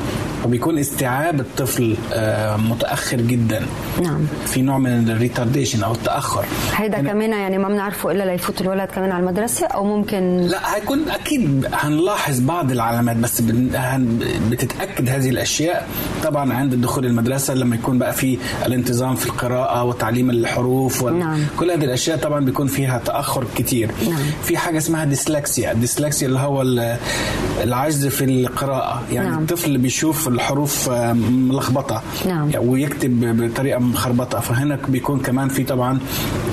وبيكون 0.46 0.78
استيعاب 0.80 1.40
الطفل 1.40 1.96
آه، 2.14 2.58
متأخر 2.58 3.22
جدا. 3.22 3.66
نعم. 4.02 4.20
في 4.46 4.62
نوع 4.62 4.78
من 4.78 5.10
ال 5.10 5.16
retardation 5.16 5.84
أو 5.84 5.92
التأخر. 5.92 6.46
هيدا 6.76 6.96
يعني 6.96 7.10
كمان 7.10 7.32
يعني 7.32 7.58
ما 7.58 7.68
بنعرفه 7.70 8.12
إلا 8.12 8.24
ليفوت 8.24 8.62
الولد 8.62 8.90
كمان 8.90 9.12
على 9.12 9.24
المدرسة 9.24 9.66
أو 9.68 9.84
ممكن 9.98 10.38
لا 10.38 10.76
هيكون 10.76 11.10
أكيد 11.10 11.68
هنلاحظ 11.74 12.40
بعض 12.40 12.72
العلامات 12.72 13.18
بس 13.18 13.42
بتتأكد 14.52 15.10
هذه 15.10 15.30
الأشياء 15.30 15.88
طبعا 16.24 16.54
عند 16.54 16.74
الدخول 16.74 17.06
المدرسة. 17.06 17.43
لما 17.50 17.76
يكون 17.76 18.00
بقى 18.00 18.14
في 18.14 18.38
الانتظام 18.66 19.16
في 19.16 19.26
القراءة 19.26 19.84
وتعليم 19.84 20.30
الحروف 20.30 21.04
نعم. 21.04 21.40
كل 21.60 21.72
هذه 21.72 21.84
الأشياء 21.84 22.18
طبعا 22.18 22.46
بيكون 22.46 22.68
فيها 22.68 22.98
تأخر 23.06 23.46
كتير 23.56 23.92
نعم. 24.10 24.20
في 24.44 24.58
حاجة 24.58 24.78
اسمها 24.78 25.06
dyslexia 25.06 25.72
ال 25.72 25.78
dyslexia 25.78 26.28
اللي 26.28 26.40
هو 26.40 26.62
العجز 27.64 28.08
في 28.08 28.24
القراءة 28.24 29.04
يعني 29.12 29.30
نعم. 29.30 29.42
الطفل 29.42 29.78
بيشوف 29.78 30.28
الحروف 30.28 30.90
ملخبطة 30.90 32.02
نعم. 32.26 32.52
ويكتب 32.58 33.42
بطريقة 33.42 33.80
مخربطة 33.80 34.40
فهنا 34.40 34.80
بيكون 34.88 35.20
كمان 35.20 35.50
في 35.50 35.64
طبعا 35.64 36.00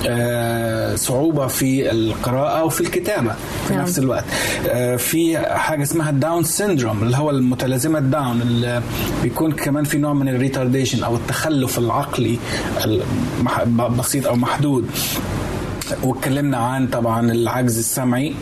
آه، 0.07 0.95
صعوبة 0.95 1.47
في 1.47 1.91
القراءة 1.91 2.63
وفي 2.63 2.81
الكتابة 2.81 3.35
في 3.67 3.73
نعم. 3.73 3.81
نفس 3.81 3.99
الوقت 3.99 4.23
آه، 4.69 4.95
في 4.95 5.37
حاجة 5.37 5.83
اسمها 5.83 6.09
ال 6.09 6.16
Down 6.16 6.43
syndrome 6.43 7.03
اللي 7.03 7.17
هو 7.17 7.29
المتلازمة 7.29 7.99
داون 7.99 8.41
اللي 8.41 8.81
بيكون 9.23 9.51
كمان 9.51 9.83
في 9.83 9.97
نوع 9.97 10.13
من 10.13 10.29
ال 10.29 10.33
retardation 10.33 10.80
أو 11.03 11.15
التخلف 11.15 11.79
العقلي 11.79 12.37
بسيط 13.97 14.27
أو 14.27 14.35
محدود. 14.35 14.85
واتكلمنا 16.03 16.57
عن 16.57 16.87
طبعا 16.87 17.31
العجز 17.31 17.77
السمعي 17.77 18.33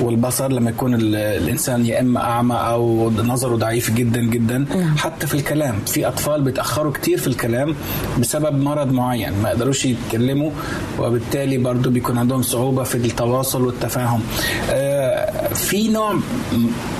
والبصر 0.00 0.52
لما 0.52 0.70
يكون 0.70 0.94
الإنسان 0.94 1.86
يا 1.86 2.00
إما 2.00 2.20
أعمى 2.20 2.54
أو 2.54 3.10
نظره 3.10 3.56
ضعيف 3.56 3.90
جدا 3.90 4.20
جدا. 4.20 4.58
نعم. 4.58 4.96
حتى 4.96 5.26
في 5.26 5.34
الكلام 5.34 5.78
في 5.86 6.08
أطفال 6.08 6.42
بيتأخروا 6.42 6.92
كتير 6.92 7.18
في 7.18 7.26
الكلام 7.26 7.74
بسبب 8.18 8.62
مرض 8.62 8.92
معين 8.92 9.32
ما 9.42 9.48
يقدروش 9.48 9.84
يتكلموا 9.84 10.50
وبالتالي 10.98 11.58
برضو 11.58 11.90
بيكون 11.90 12.18
عندهم 12.18 12.42
صعوبة 12.42 12.82
في 12.82 12.94
التواصل 12.94 13.64
والتفاهم. 13.64 14.20
آه 14.70 15.54
في 15.54 15.88
نوع 15.88 16.18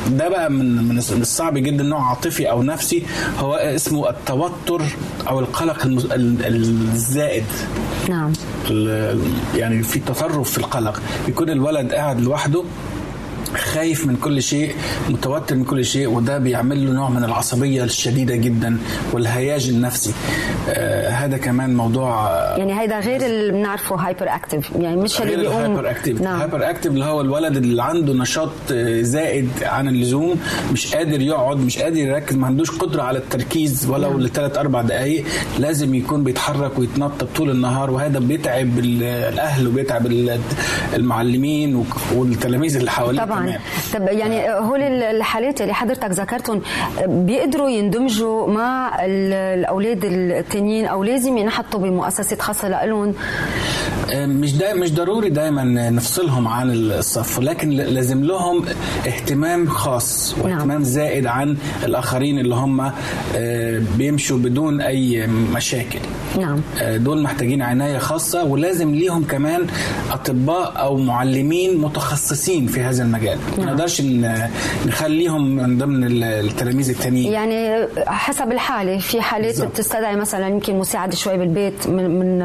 ده 0.09 0.29
بقى 0.29 0.50
من 0.50 0.88
من 0.88 0.99
الصعب 0.99 1.59
جدا 1.59 1.85
نوع 1.85 2.09
عاطفي 2.09 2.50
أو 2.50 2.62
نفسي. 2.62 3.03
هو 3.38 3.55
اسمه 3.55 4.11
التوتر 4.11 4.83
أو 5.29 5.41
القلق 5.41 5.79
الزائد. 5.87 7.45
نعم. 8.09 8.33
يعني 9.55 9.83
في 9.83 10.00
تطرف 10.00 10.50
في 10.50 10.59
القلق. 10.59 11.03
يكون 11.29 11.50
الولد 11.50 11.93
قاعد 11.93 12.21
لوحده 12.21 12.65
خايف 13.57 14.07
من 14.07 14.17
كل 14.17 14.43
شيء 14.43 14.75
متوتر 15.09 15.55
من 15.57 15.64
كل 15.64 15.85
شيء 15.85 16.09
وده 16.09 16.38
بيعمل 16.38 16.87
له 16.87 16.93
نوع 16.93 17.09
من 17.09 17.25
العصبية 17.25 17.85
الشديدة 17.85 18.37
جدا 18.37 18.78
والهياج 19.12 19.69
النفسي. 19.69 20.12
آه 20.69 21.09
هذا 21.11 21.37
كمان 21.37 21.76
موضوع 21.76 22.31
يعني 22.57 22.81
هيدا 22.81 22.99
غير 23.00 23.26
اللي 23.26 23.52
بنعرفه 23.52 23.97
هايبر 23.97 24.35
اكتف 24.35 24.71
يعني 24.78 24.97
مش 24.97 25.23
اللي 25.23 25.37
بيقوم 25.37 25.57
hyperactive 25.57 26.21
نعم. 26.21 26.40
hyperactive 26.40 26.87
اللي 26.87 27.05
هو 27.05 27.21
الولد 27.21 27.57
اللي 27.57 27.83
عنده 27.83 28.12
نشاط 28.12 28.50
زائد 29.00 29.49
عن 29.62 29.88
اللزوم 29.88 30.37
مش 30.73 30.95
قادر 30.95 31.21
يقعد 31.21 31.57
مش 31.57 31.78
قادر 31.78 31.97
يركز 31.97 32.37
ما 32.37 32.47
عندوش 32.47 32.71
قدرة 32.71 33.02
على 33.02 33.19
التركيز 33.19 33.87
ولو 33.90 34.11
نعم. 34.11 34.21
لثلاث 34.21 34.59
أربع 34.59 34.83
دقائق 34.83 35.25
لازم 35.59 35.95
يكون 35.95 36.25
بيتحرك 36.25 36.78
ويتنطط 36.78 37.28
طول 37.37 37.50
النهار 37.50 37.90
وهذا 37.90 38.19
بيتعب 38.19 38.78
الأهل 38.78 39.69
وبيتعب 39.69 40.07
المعلمين 40.95 41.85
والتلاميذ 42.14 42.76
اللي 42.76 42.90
حواليه. 42.90 43.21
طبعا. 43.47 43.59
طب 43.95 44.09
يعني 44.09 44.50
هول 44.50 44.83
الحالات 44.83 45.61
اللي 45.61 45.75
حضرتك 45.75 46.11
ذكرتهم 46.11 46.62
بيقدروا 47.07 47.68
يندمجوا 47.68 48.49
مع 48.49 48.99
الأولاد 49.04 50.04
التانيين 50.04 50.87
أو 50.87 51.04
لازم 51.04 51.38
ينحطوا 51.38 51.80
بمؤسسات 51.80 52.40
خاصة 52.40 52.85
لهم 52.85 53.14
مش 54.14 54.52
دا 54.57 54.75
مش 54.75 54.95
ضروري 54.95 55.30
دايما 55.30 55.64
نفصلهم 55.90 56.49
عن 56.49 56.71
الصف 56.71 57.38
ولكن 57.38 57.71
لازم 57.71 58.25
لهم 58.25 58.64
اهتمام 59.07 59.68
خاص 59.68 60.35
واهتمام 60.38 60.68
نعم. 60.68 60.85
زائد 60.85 61.26
عن 61.26 61.57
الآخرين 61.85 62.38
اللي 62.38 62.54
هم 62.54 62.92
بيمشوا 63.99 64.38
بدون 64.38 64.80
أي 64.80 65.26
مشاكل 65.26 65.99
نعم 66.37 66.61
دول 66.97 67.23
محتاجين 67.23 67.62
عناية 67.62 67.99
خاصة 67.99 68.44
ولازم 68.44 68.94
ليهم 68.94 69.25
كمان 69.25 69.66
أطباء 70.12 70.73
أو 70.76 70.97
معلمين 70.97 71.80
متخصصين 71.80 72.66
في 72.66 72.80
هذا 72.82 73.02
المجال 73.02 73.38
نعم. 73.58 73.66
ما 73.66 73.73
نقدرش 73.73 74.02
نخليهم 74.87 75.56
من 75.56 75.78
ضمن 75.78 76.23
التلاميذ 76.23 76.90
التانيين 76.90 77.32
يعني 77.32 77.87
حسب 78.06 78.52
الحالة 78.52 78.99
في 78.99 79.20
حالات 79.20 79.47
بالزبط. 79.47 79.70
بتستدعي 79.70 80.16
مثلا 80.16 80.49
يمكن 80.49 80.78
مساعدة 80.78 81.16
شوي 81.16 81.37
بالبيت 81.37 81.87
من, 81.88 82.18
من 82.18 82.42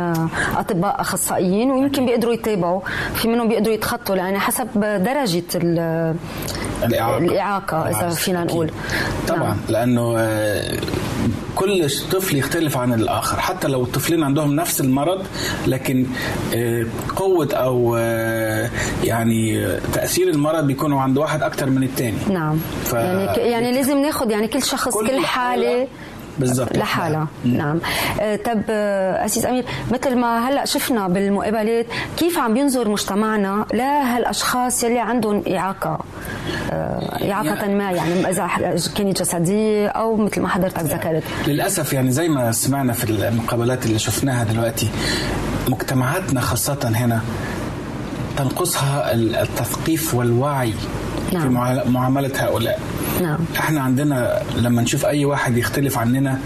أطباء 0.58 1.02
أخصائيين 1.02 1.72
ويمكن 1.72 2.06
بيقدروا 2.06 2.34
يتابعوا 2.34 2.82
في 3.16 3.28
منهم 3.28 3.48
بيقدروا 3.48 3.76
يتخطوا 3.76 4.16
يعني 4.16 4.40
حسب 4.40 4.68
درجة 4.80 5.44
الإعاقة, 6.84 7.18
الإعاقة 7.18 7.90
إذا 7.90 8.10
فينا 8.10 8.44
نقول 8.44 8.72
طبعا 9.28 9.44
نعم. 9.44 9.58
لأنه 9.70 10.16
كل 11.56 11.90
طفل 12.12 12.38
يختلف 12.38 12.78
عن 12.78 12.94
الآخر. 12.94 13.40
حتى 13.40 13.68
لو 13.68 13.84
الطفلين 13.84 14.24
عندهم 14.24 14.56
نفس 14.56 14.82
المرض 14.82 15.26
لكن 15.68 16.06
قوة 17.16 17.50
أو 17.54 17.96
يعني 19.04 19.68
تأثير 19.94 20.30
المرض 20.30 20.68
بيكونوا 20.68 21.02
عند 21.02 21.18
واحد 21.18 21.44
أكتر 21.44 21.70
من 21.70 21.84
الثاني 21.84 22.18
نعم. 22.30 22.60
ف... 22.84 22.94
يعني, 22.94 23.52
يعني 23.52 23.72
لازم 23.72 23.98
ناخد 23.98 24.32
يعني 24.32 24.48
كل 24.48 24.64
شخص 24.64 24.94
كل, 24.94 25.08
كل 25.08 25.26
حالة 25.26 25.88
بالضبط. 26.40 26.78
لحالها. 26.78 27.28
نعم. 27.46 27.80
آه 28.22 28.36
طب 28.36 28.62
آه 28.70 29.26
أسيس 29.26 29.46
أمير 29.46 29.66
مثل 29.92 30.16
ما 30.16 30.50
هلأ 30.50 30.66
شفنا 30.66 31.08
بالمقابلات 31.08 31.86
كيف 32.18 32.38
عم 32.38 32.54
بينظر 32.54 32.90
مجتمعنا 32.90 33.66
لهالأشخاص 33.74 34.84
يلي 34.84 35.00
عندهم 35.00 35.44
إعاقة؟ 35.56 36.00
آه 36.72 37.32
إعاقة 37.32 37.56
يعني 37.56 37.76
ما 37.76 37.92
يعني 37.92 38.30
إذا 38.30 38.50
كانت 38.98 39.22
جسدية 39.22 39.88
أو 39.88 40.16
مثل 40.16 40.42
ما 40.42 40.48
حضرتك 40.50 40.80
ذكرت. 40.84 41.24
للأسف 41.48 41.94
يعني 41.94 42.12
زي 42.12 42.30
ما 42.30 42.52
سمعنا 42.52 42.94
في 42.94 43.04
المقابلات 43.10 43.86
اللي 43.86 44.00
شفناها 44.00 44.44
دلوقتي 44.44 44.90
مجتمعاتنا 45.70 46.42
خاصة 46.42 46.92
هنا 46.96 47.22
تنقصها 48.38 49.14
التثقيف 49.14 50.14
والوعي 50.14 50.74
نعم. 51.34 51.44
في 51.44 51.90
معاملة 51.90 52.32
هؤلاء. 52.36 52.80
نعم. 53.22 53.38
إحنا 53.60 53.82
عندنا 53.82 54.42
لما 54.58 54.82
نشوف 54.82 55.06
أي 55.06 55.26
واحد 55.26 55.58
يختلف 55.58 55.98
عننا 55.98 56.40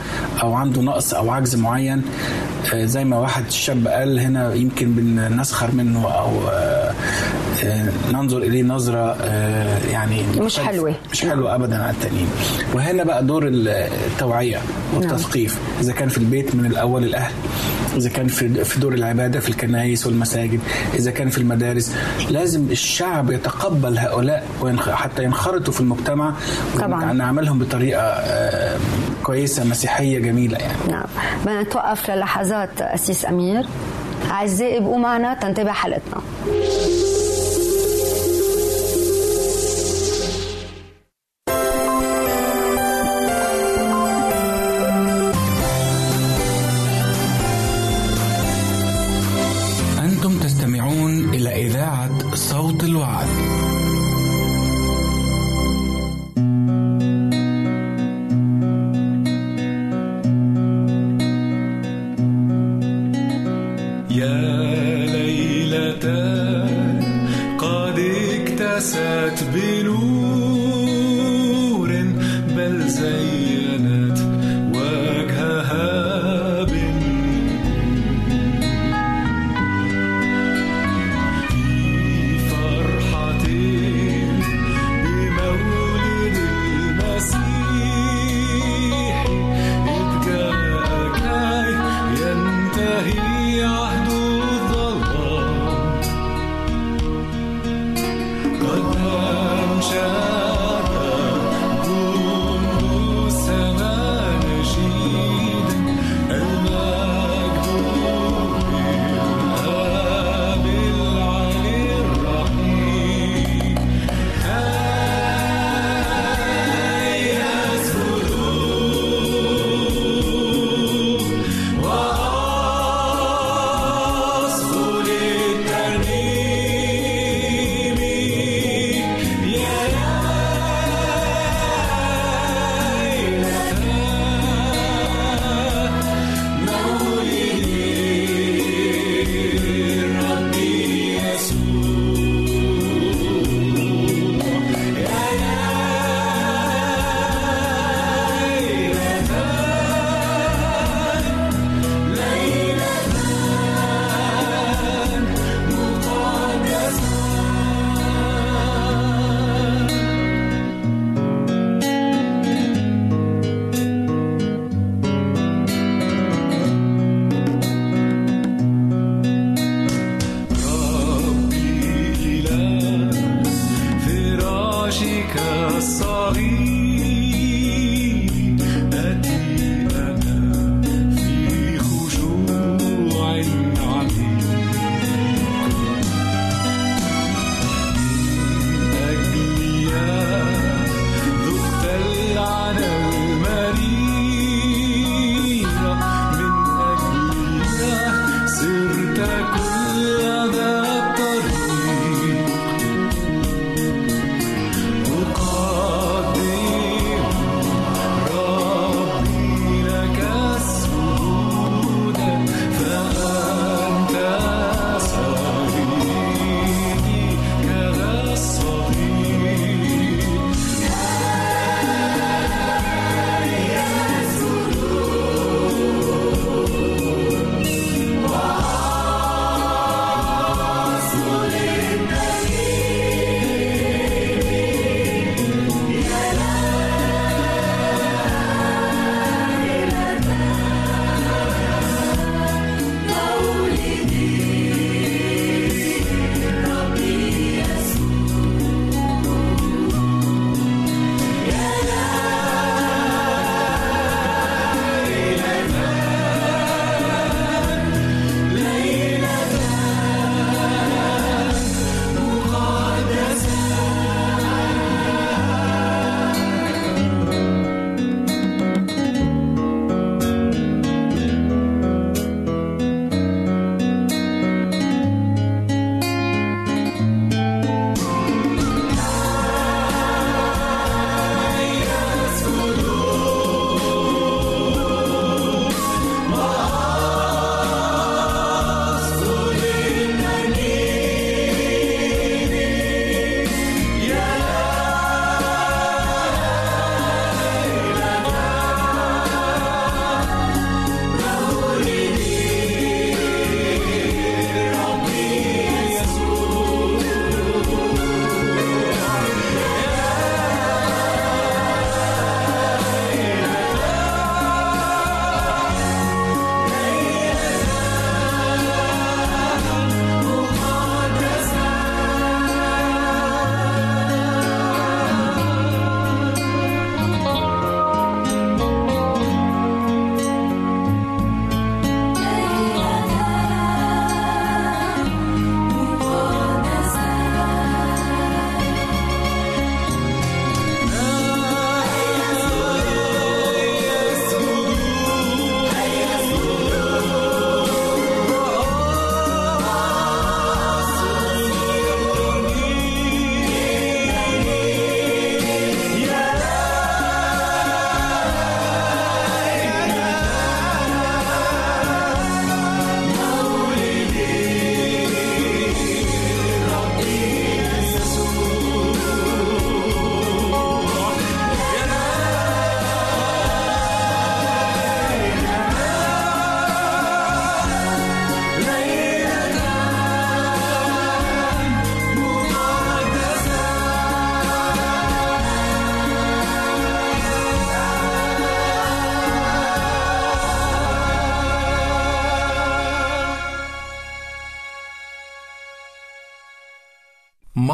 أو 0.44 0.54
عنده 0.54 0.82
نقص 0.82 1.14
أو 1.14 1.32
عجز 1.32 1.56
معين 1.56 2.02
زي 2.74 3.04
ما 3.06 3.18
واحد 3.20 3.52
شاب 3.52 3.88
قال 3.88 4.20
هنا 4.20 4.54
يمكن 4.54 4.94
بنسخر 4.94 5.72
منه 5.72 6.08
أو 6.12 6.32
ننظر 8.12 8.38
إليه 8.38 8.64
نظرة 8.64 9.18
يعني 9.92 10.24
مش 10.40 10.60
حلوة. 10.60 10.96
مش 11.12 11.22
حلوة 11.22 11.56
ابدا 11.56 11.84
على 11.84 11.92
التانيين. 11.92 12.28
وهنا 12.74 13.04
بقى 13.04 13.24
دور 13.26 13.48
التوعية 13.48 14.58
والتثقيف 14.94 15.58
إذا 15.82 15.94
كان 15.94 16.10
في 16.10 16.18
البيت 16.18 16.56
من 16.56 16.66
الأول 16.66 17.04
الأهل. 17.04 17.34
إذا 17.98 18.10
كان 18.10 18.28
في 18.28 18.64
في 18.64 18.80
دور 18.80 18.94
العبادة 18.94 19.40
في 19.40 19.50
الكنائس 19.50 20.08
والمساجد 20.08 20.60
إذا 20.94 21.12
كان 21.12 21.30
في 21.30 21.38
المدارس 21.38 21.96
لازم 22.30 22.72
الشعب 22.72 23.32
يتقبل 23.32 23.98
هؤلاء 23.98 24.48
حتى 24.80 25.24
ينخرطوا 25.24 25.74
في 25.74 25.82
المجتمع 25.82 26.34
طبعا. 26.80 27.14
نعملهم 27.14 27.60
بطريقة 27.60 28.24
كويسة 29.24 29.64
مسيحية 29.64 30.20
جميلة 30.20 30.58
يعني. 30.58 30.92
نعم. 30.92 31.06
بدنا 31.46 31.62
نتوقف 31.62 32.12
للحظات 32.12 32.82
اسيس 32.82 33.26
أمير. 33.26 33.66
أعزائي 34.32 34.78
ابقوا 34.78 34.98
معنا 34.98 35.34
تنتبه 35.34 35.72
حلقتنا. 35.72 36.22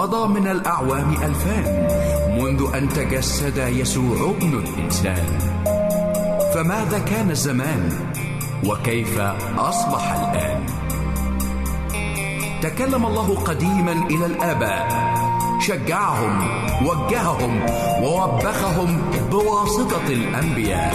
مضى 0.04 0.40
من 0.40 0.48
الأعوام 0.48 1.14
ألفان 1.24 1.88
منذ 2.40 2.76
أن 2.76 2.90
تجسد 2.90 3.58
يسوع 3.58 4.36
ابن 4.38 4.64
الإنسان. 4.64 5.38
فماذا 6.54 7.00
كان 7.00 7.32
الزمان؟ 7.32 7.90
وكيف 8.66 9.22
أصبح 9.58 10.14
الآن؟ 10.14 10.66
تكلم 12.62 13.06
الله 13.06 13.36
قديما 13.36 13.92
إلى 13.92 14.26
الآباء. 14.26 14.88
شجعهم 15.60 16.48
وجههم 16.86 17.66
ووبخهم 18.04 19.02
بواسطة 19.32 20.08
الأنبياء. 20.08 20.94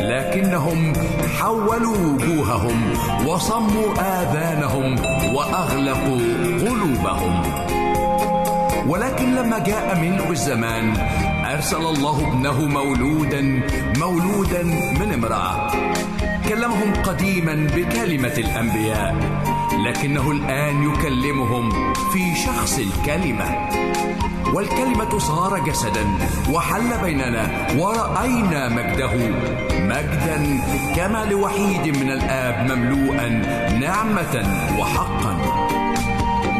لكنهم 0.00 0.92
حولوا 1.40 1.96
وجوههم 1.96 2.92
وصموا 3.26 3.92
آذانهم 3.98 4.96
وأغلقوا 5.34 6.20
قلوبهم. 6.68 7.42
ولكن 8.86 9.34
لما 9.34 9.58
جاء 9.58 10.00
ملء 10.00 10.30
الزمان 10.30 10.96
أرسل 11.54 11.76
الله 11.76 12.28
ابنه 12.28 12.60
مولودا 12.68 13.62
مولودا 13.96 14.62
من 15.00 15.12
امرأة. 15.14 15.70
كلمهم 16.48 16.92
قديما 17.02 17.68
بكلمة 17.76 18.34
الأنبياء 18.38 19.16
لكنه 19.86 20.30
الآن 20.30 20.82
يكلمهم 20.82 21.92
في 22.12 22.34
شخص 22.34 22.78
الكلمة. 22.78 23.68
والكلمة 24.54 25.18
صار 25.18 25.58
جسدا 25.58 26.04
وحل 26.50 26.98
بيننا 27.02 27.66
ورأينا 27.78 28.68
مجده. 28.68 29.14
مجدا 29.72 30.60
كما 30.96 31.24
لوحيد 31.24 31.96
من 31.96 32.10
الآب 32.10 32.70
مملوءا 32.72 33.28
نعمة 33.80 34.44
وحقا. 34.78 35.41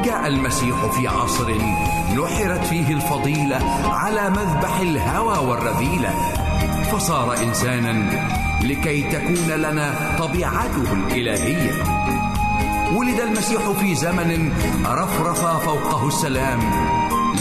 جاء 0.04 0.26
المسيح 0.26 0.86
في 0.86 1.08
عصر 1.08 1.52
نحرت 2.16 2.64
فيه 2.64 2.94
الفضيلة 2.94 3.58
على 3.84 4.30
مذبح 4.30 4.80
الهوى 4.80 5.48
والرذيلة. 5.48 6.10
فصار 6.92 7.36
إنسانا 7.42 8.22
لكي 8.62 9.02
تكون 9.02 9.48
لنا 9.56 10.16
طبيعته 10.18 10.92
الإلهية. 10.92 11.72
ولد 12.94 13.20
المسيح 13.20 13.70
في 13.70 13.94
زمن 13.94 14.52
رفرف 14.86 15.64
فوقه 15.64 16.08
السلام 16.08 16.60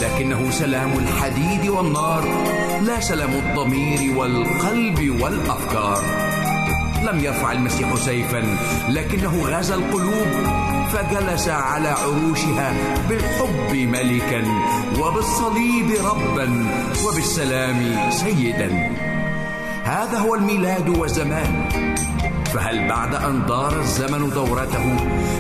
لكنه 0.02 0.52
سلام 0.52 0.94
الحديد 0.94 1.70
والنار 1.70 2.24
لا 2.82 3.00
سلام 3.00 3.30
الضمير 3.30 4.18
والقلب 4.18 5.22
والأفكار. 5.22 6.04
لم 7.04 7.20
يرفع 7.20 7.52
المسيح 7.52 7.96
سيفا 7.96 8.58
لكنه 8.90 9.42
غزا 9.46 9.76
القلوب. 9.76 10.71
فجلس 10.94 11.48
على 11.48 11.88
عروشها 11.88 12.74
بالحب 13.10 13.76
ملكا 13.76 14.44
وبالصليب 15.00 15.92
ربا 16.06 16.66
وبالسلام 17.08 18.10
سيدا. 18.10 18.92
هذا 19.84 20.20
هو 20.20 20.36
الميلاد 20.36 20.90
والزمان 20.90 21.70
فهل 22.54 22.90
بعد 22.90 23.16
أن 23.16 23.46
دار 23.46 23.80
الزمن 23.80 24.30
دورته 24.30 24.96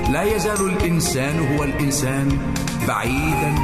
لا 0.09 0.23
يزال 0.23 0.61
الإنسان 0.69 1.55
هو 1.55 1.63
الإنسان 1.63 2.39
بعيدا 2.87 3.55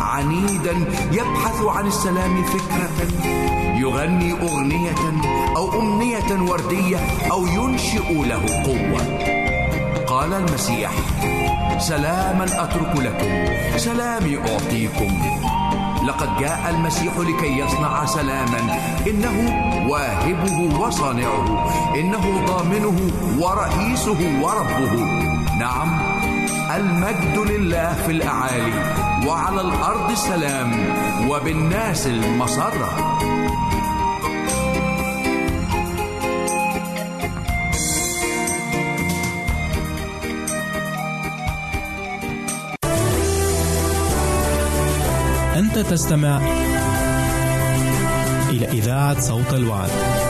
عنيدا 0.00 0.74
يبحث 1.12 1.62
عن 1.62 1.86
السلام 1.86 2.44
فكرة 2.44 3.08
يغني 3.76 4.32
أغنية 4.32 4.94
أو 5.56 5.80
أمنية 5.80 6.50
وردية 6.50 6.96
أو 7.30 7.46
ينشئ 7.46 8.12
له 8.12 8.62
قوة. 8.64 9.41
قال 10.12 10.32
المسيح 10.32 10.90
سلاما 11.78 12.44
أترك 12.44 12.96
لكم 12.96 13.30
سلامي 13.78 14.38
أعطيكم. 14.38 15.22
لقد 16.06 16.38
جاء 16.40 16.70
المسيح 16.70 17.12
لكي 17.18 17.58
يصنع 17.58 18.04
سلاما 18.04 18.78
إنه 19.06 19.36
واهبه 19.88 20.80
وصانعه 20.80 21.70
إنه 21.94 22.46
ضامنه 22.46 22.96
ورئيسه 23.38 24.40
وربه. 24.42 24.94
نعم 25.58 26.00
المجد 26.76 27.38
لله 27.38 27.92
في 28.06 28.12
الأعالي 28.12 28.72
وعلى 29.26 29.60
الأرض 29.60 30.10
السلام 30.10 30.72
وبالناس 31.28 32.06
المسره 32.06 33.18
تستمع 45.82 46.40
إلى 48.50 48.66
إذاعة 48.66 49.20
صوت 49.20 49.54
الوعد. 49.54 50.21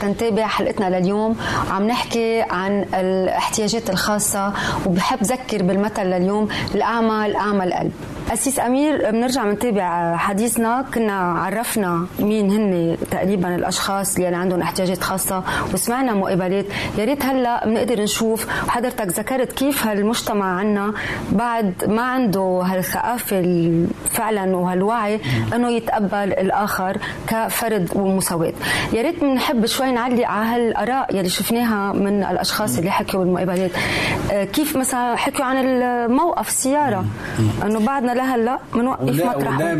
تنتابع 0.00 0.46
حلقتنا 0.46 0.98
لليوم. 0.98 1.36
عم 1.70 1.86
نحكي 1.86 2.40
عن 2.40 2.84
الاحتياجات 2.94 3.90
الخاصة 3.90 4.52
وبحب 4.86 5.22
ذكر 5.22 5.62
بالمثل 5.62 6.02
لليوم 6.02 6.48
الأعمى 6.74 7.26
الأعمى 7.26 7.64
القلب. 7.64 7.92
أسيس 8.32 8.60
أمير 8.60 9.10
بنرجع 9.10 9.44
بنتابع 9.44 10.16
حديثنا. 10.16 10.84
كنا 10.94 11.18
عرفنا 11.32 12.06
مين 12.18 12.50
هن 12.50 12.96
تقريبا 13.10 13.54
الأشخاص 13.54 14.16
اللي 14.16 14.36
عندهم 14.36 14.60
احتياجات 14.60 15.02
خاصة 15.02 15.42
وسمعنا 15.74 16.14
مقابلات. 16.14 16.66
يا 16.98 17.04
ريت 17.04 17.24
هلأ 17.24 17.66
بنقدر 17.66 18.02
نشوف 18.02 18.46
حضرتك 18.68 19.06
ذكرت 19.06 19.52
كيف 19.52 19.86
هالمجتمع 19.86 20.58
عنا 20.58 20.92
بعد 21.32 21.84
ما 21.88 22.02
عنده 22.02 22.62
هالثقافة 22.64 23.86
فعلا 24.10 24.56
وهالوعي 24.56 25.20
إنه 25.54 25.70
يتقبل 25.70 26.32
الآخر 26.32 26.96
كفرد 27.28 27.90
ومساواة. 27.94 28.52
يا 28.92 29.02
ريت 29.02 29.20
بنحب 29.20 29.66
شوي 29.66 29.92
نعلق 29.92 30.26
على 30.26 30.46
هالآراء 30.46 31.16
يلي 31.16 31.28
شفناها 31.28 31.92
من 31.92 32.22
الأشخاص 32.22 32.78
اللي 32.78 32.90
حكوا 32.90 33.20
بالمقابلات. 33.20 33.70
آه، 34.32 34.44
كيف 34.44 34.76
مثلا 34.76 35.16
حكوا 35.16 35.44
عن 35.44 35.56
الموقف 35.56 36.48
السيارة. 36.48 37.04
إنه 37.64 37.80
بعدنا 37.80 38.17
لهلا 38.18 38.58
بنوقف 38.74 39.02
وده, 39.02 39.28
مطرح. 39.28 39.76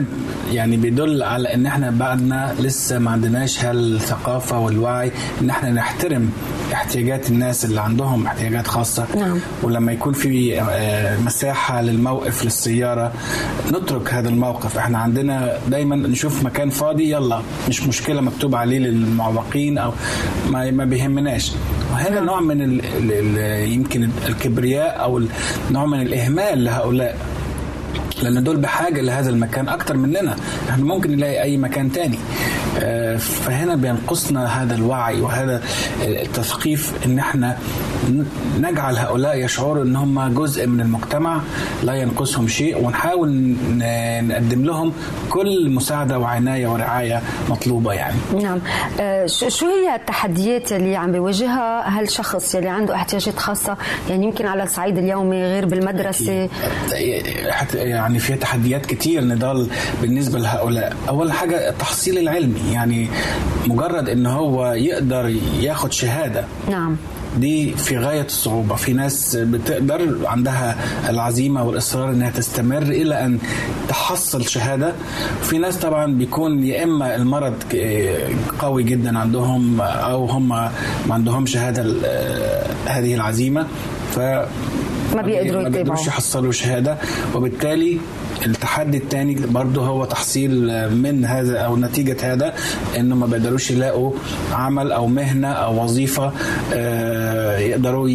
يعني 0.53 0.77
بيدل 0.77 1.23
على 1.23 1.55
إن 1.55 1.67
إحنا 1.67 1.91
بعدنا 1.91 2.55
لسه 2.61 2.99
ما 2.99 3.11
عندناش 3.11 3.65
هالثقافة 3.65 4.59
والوعي 4.59 5.13
إن 5.41 5.51
إحنا 5.51 5.71
نحترم 5.71 6.31
احتياجات 6.73 7.31
الناس 7.31 7.65
اللي 7.65 7.81
عندهم 7.81 8.27
احتياجات 8.27 8.67
خاصة. 8.67 9.07
نعم. 9.17 9.39
ولما 9.63 9.93
يكون 9.93 10.13
في 10.13 10.61
آه، 10.61 11.19
مساحة 11.21 11.81
للموقف 11.83 12.45
للسيارة 12.45 13.13
نترك 13.73 14.15
هذا 14.15 14.29
الموقف. 14.29 14.79
إحنا 14.79 14.99
عندنا 14.99 15.59
دايما 15.69 15.97
نشوف 15.97 16.45
مكان 16.45 16.71
فاضي 16.71 17.11
يلا 17.13 17.41
مش 17.69 17.83
مشكلة 17.83 18.21
مكتوب 18.21 18.55
عليه 18.55 18.79
للمعوقين 18.79 19.79
أو 19.79 19.93
ما 20.51 20.71
ما 20.71 20.85
بيهمناش. 20.85 21.53
وهنا 21.93 22.21
نوع 22.21 22.41
من 22.41 22.63
ال 22.63 22.81
ال 22.99 23.13
ال 23.13 23.73
يمكن 23.73 24.11
الكبرياء 24.29 25.03
أو 25.03 25.23
نوع 25.71 25.87
من 25.87 26.03
الإهمال 26.03 26.65
لهؤلاء. 26.65 27.17
لأن 28.23 28.45
دول 28.45 28.57
بحاجة 28.57 29.01
لهذا 29.01 29.31
المكان 29.31 29.69
أكتر 29.69 29.97
مننا. 29.97 30.37
إحنا 30.71 30.85
ممكن 30.85 31.11
نلاقي 31.17 31.43
أي 31.43 31.57
مكان 31.57 31.93
تاني. 31.93 32.19
آه، 32.81 33.17
فهنا 33.17 33.75
بينقصنا 33.77 34.63
هذا 34.63 34.75
الوعي 34.75 35.21
وهذا 35.21 35.63
التثقيف 36.03 36.93
إن 37.07 37.19
إحنا 37.19 37.57
نجعل 38.61 38.97
هؤلاء 38.97 39.37
يشعروا 39.45 39.85
إن 39.85 39.97
هم 39.97 40.35
جزء 40.35 40.67
من 40.67 40.81
المجتمع 40.81 41.41
لا 41.83 41.95
ينقصهم 41.95 42.49
شيء 42.49 42.85
ونحاول 42.85 43.55
نقدم 44.23 44.65
لهم 44.65 44.93
كل 45.31 45.71
مساعدة 45.71 46.19
وعناية 46.19 46.69
ورعاية 46.69 47.23
مطلوبة 47.51 47.93
يعني. 47.93 48.17
نعم. 48.43 48.59
آه، 49.01 49.27
شو 49.27 49.67
هي 49.67 49.95
التحديات 49.95 50.73
اللي 50.73 50.97
عم 50.97 51.13
بيواجهها 51.13 51.99
هالشخص 52.01 52.55
اللي 52.55 52.69
عنده 52.69 52.95
احتياجات 52.95 53.39
خاصة؟ 53.39 53.77
يعني 54.11 54.25
يمكن 54.27 54.47
على 54.47 54.63
الصعيد 54.63 54.99
اليومي 54.99 55.43
غير 55.43 55.67
بالمدرسة. 55.67 56.49
حت- 57.51 57.75
يعني 57.75 58.19
في 58.19 58.35
تحديات 58.35 58.87
كتير 58.87 59.25
نضال 59.25 59.69
بالنسبة 60.03 60.39
لهؤلاء. 60.39 60.97
أول 61.09 61.33
حاجة 61.33 61.69
التحصيل 61.69 62.19
العلمي 62.19 62.61
يعني 62.73 63.09
مجرد 63.67 64.09
إن 64.09 64.27
هو 64.27 64.73
يقدر 64.73 65.35
ياخد 65.61 65.93
شهادة. 65.93 66.45
نعم. 66.71 66.97
دي 67.39 67.75
في 67.77 67.99
غاية 67.99 68.23
الصعوبة. 68.23 68.75
في 68.75 68.93
ناس 68.93 69.37
بتقدر 69.37 70.17
عندها 70.25 70.77
العزيمة 71.11 71.65
والإصرار 71.65 72.11
إنها 72.11 72.31
تستمر 72.31 72.83
إلى 72.83 73.25
أن 73.25 73.39
تحصل 73.89 74.47
شهادة. 74.47 74.93
في 75.43 75.59
ناس 75.59 75.77
طبعا 75.77 76.07
بيكون 76.07 76.65
يا 76.65 76.85
إما 76.85 77.17
المرض 77.17 77.55
قوي 78.59 78.83
جدا 78.83 79.19
عندهم 79.19 79.81
أو 79.81 80.25
هم 80.25 80.49
ما 80.49 80.71
عندهمش 81.11 81.57
هذا 81.57 81.95
هذه 82.87 83.15
العزيمة. 83.15 83.67
ف 84.15 84.19
ما 84.19 85.23
بيقدروا 85.23 85.63
ما 85.63 85.69
بيقدروش. 85.69 86.07
يحصلوا 86.07 86.53
شهادة. 86.53 86.97
وبالتالي 87.35 87.99
التحدي 88.47 88.97
الثاني 88.99 89.35
برضه 89.35 89.87
هو 89.87 90.05
تحصيل 90.05 90.51
من 90.95 91.25
هذا 91.25 91.59
أو 91.59 91.77
نتيجة 91.77 92.33
هذا 92.33 92.55
إنه 92.97 93.15
ما 93.15 93.27
بيقدروش 93.27 93.71
يلاقوا 93.71 94.13
عمل 94.53 94.93
أو 94.93 95.07
مهنة 95.07 95.49
أو 95.49 95.85
وظيفة 95.85 96.33
آه، 96.75 97.59
يقدروا 97.59 98.09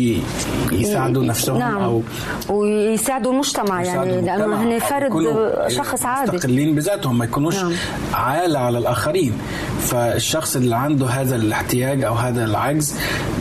يساعدوا 0.72 1.24
نفسهم 1.24 1.60
نعم. 1.60 1.78
أو 1.78 2.02
ويساعدوا 2.50 3.32
المجتمع 3.32 3.84
يعني 3.84 4.22
لأنه 4.22 4.64
هن 4.64 4.80
فرد 4.80 5.12
شخص 5.68 6.06
عادي. 6.06 6.38
مستقلين 6.38 6.76
بذاتهم 6.76 7.18
ما 7.18 7.26
يكونوش 7.26 7.56
نعم. 7.56 7.74
عالة 8.14 8.60
على 8.60 8.78
الآخرين. 8.78 9.34
فالشخص 9.84 10.56
اللي 10.56 10.76
عنده 10.76 11.08
هذا 11.08 11.36
الاحتياج 11.36 12.04
أو 12.04 12.13
هذا 12.13 12.46
العجز 12.46 12.96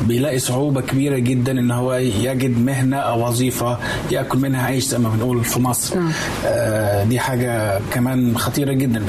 بيلاقي 0.09 0.39
صعوبة 0.39 0.81
كبيرة 0.81 1.19
جدا 1.19 1.53
إن 1.53 1.71
هو 1.71 1.95
يجد 1.95 2.59
مهنة 2.59 2.97
أو 2.97 3.27
وظيفة 3.29 3.79
يأكل 4.11 4.39
منها 4.39 4.67
عيش 4.67 4.85
زي 4.85 4.99
ما 4.99 5.09
بنقول 5.09 5.45
في 5.45 5.61
مصر. 5.61 5.97
نعم. 5.99 6.11
آه 6.47 7.05
دي 7.05 7.19
حاجة 7.19 7.81
كمان 7.93 8.39
خطيرة 8.39 8.73
جدا. 8.73 9.03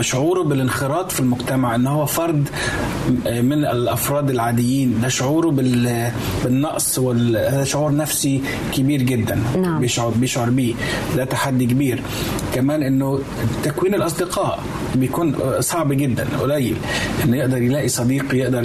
شعوره 0.00 0.42
بالانخراط 0.42 1.12
في 1.12 1.20
المجتمع 1.20 1.74
إن 1.74 1.86
هو 1.86 2.06
فرد 2.06 2.48
من 3.26 3.52
الأفراد 3.64 4.30
العاديين. 4.30 5.00
ده 5.02 5.08
شعوره 5.08 5.50
بال- 5.50 6.10
بالنقص 6.44 6.98
وال- 6.98 7.36
هذا 7.36 7.64
شعور 7.64 7.94
نفسي 7.96 8.40
كبير 8.74 9.02
جدا. 9.02 9.38
نعم. 9.62 9.80
بيشعر 9.80 10.08
بيشعر 10.10 10.50
بيه. 10.50 10.74
ده 11.16 11.24
تحدي 11.24 11.66
كبير. 11.66 12.02
كمان 12.54 12.82
إنه 12.82 13.20
تكوين 13.64 13.94
الأصدقاء 13.94 14.58
بيكون 14.94 15.34
صعب 15.60 15.92
جدا. 15.92 16.26
قليل. 16.40 16.76
إنه 17.24 17.36
يقدر 17.36 17.62
يلاقي 17.62 17.88
صديق 17.88 18.34
يقدر 18.34 18.64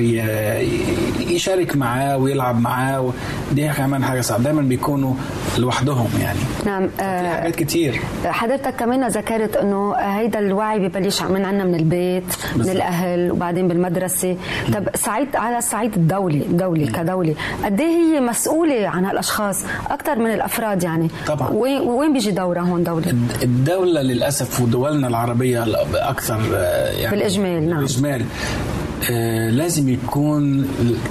يشارك 1.30 1.76
معاه 1.76 2.18
ويلعب 2.18 2.60
معاه 2.62 3.14
دي 3.52 3.70
كمان 3.70 4.04
حاجة 4.04 4.22
صعبة. 4.22 4.44
دايما 4.44 4.62
بيكونوا 4.62 5.14
لوحدهم 5.58 6.08
يعني. 6.22 6.40
نعم 6.66 6.90
آه، 7.00 7.34
حاجات 7.42 7.56
كتير. 7.56 8.00
حضرتك 8.26 8.76
كمان 8.76 9.08
ذكرت 9.08 9.56
إنه 9.56 9.96
هيدا 9.96 10.40
الوعي 10.40 10.80
ببلش 10.88 11.22
من 11.22 11.46
عنا 11.46 11.64
من 11.64 11.76
البيت 11.76 12.24
من 12.24 12.58
بالضبط. 12.58 12.76
الأهل 12.76 13.32
وبعدين 13.32 13.68
بالمدرسة. 13.68 14.38
طب 14.74 14.88
صعيد 14.96 15.36
على 15.36 15.58
الصعيد 15.58 15.94
الدولي 15.96 16.40
دولي 16.50 16.88
كدولي 16.88 17.36
قد 17.66 17.82
إيه 17.82 17.88
هي 17.88 18.20
مسؤولة 18.20 18.88
عن 18.88 19.06
هالأشخاص؟ 19.06 19.64
أكثر 19.90 20.20
من 20.20 20.34
الأفراد 20.34 20.84
يعني. 20.84 21.08
طبعاً. 21.28 21.50
وين 21.52 22.14
بيجي 22.14 22.32
دورها 22.32 22.62
هون 22.62 22.84
دولي 22.84 23.14
الدولة 23.44 24.02
للأسف 24.02 24.62
ودولنا 24.62 25.08
العربية 25.08 25.66
أكثر 25.96 26.40
آه، 26.56 26.92
يعني 26.92 27.16
Ismael, 27.58 27.80
no. 27.80 27.84
Ismael. 27.84 28.87
آه، 29.12 29.50
لازم 29.50 29.90
يكون 29.90 30.68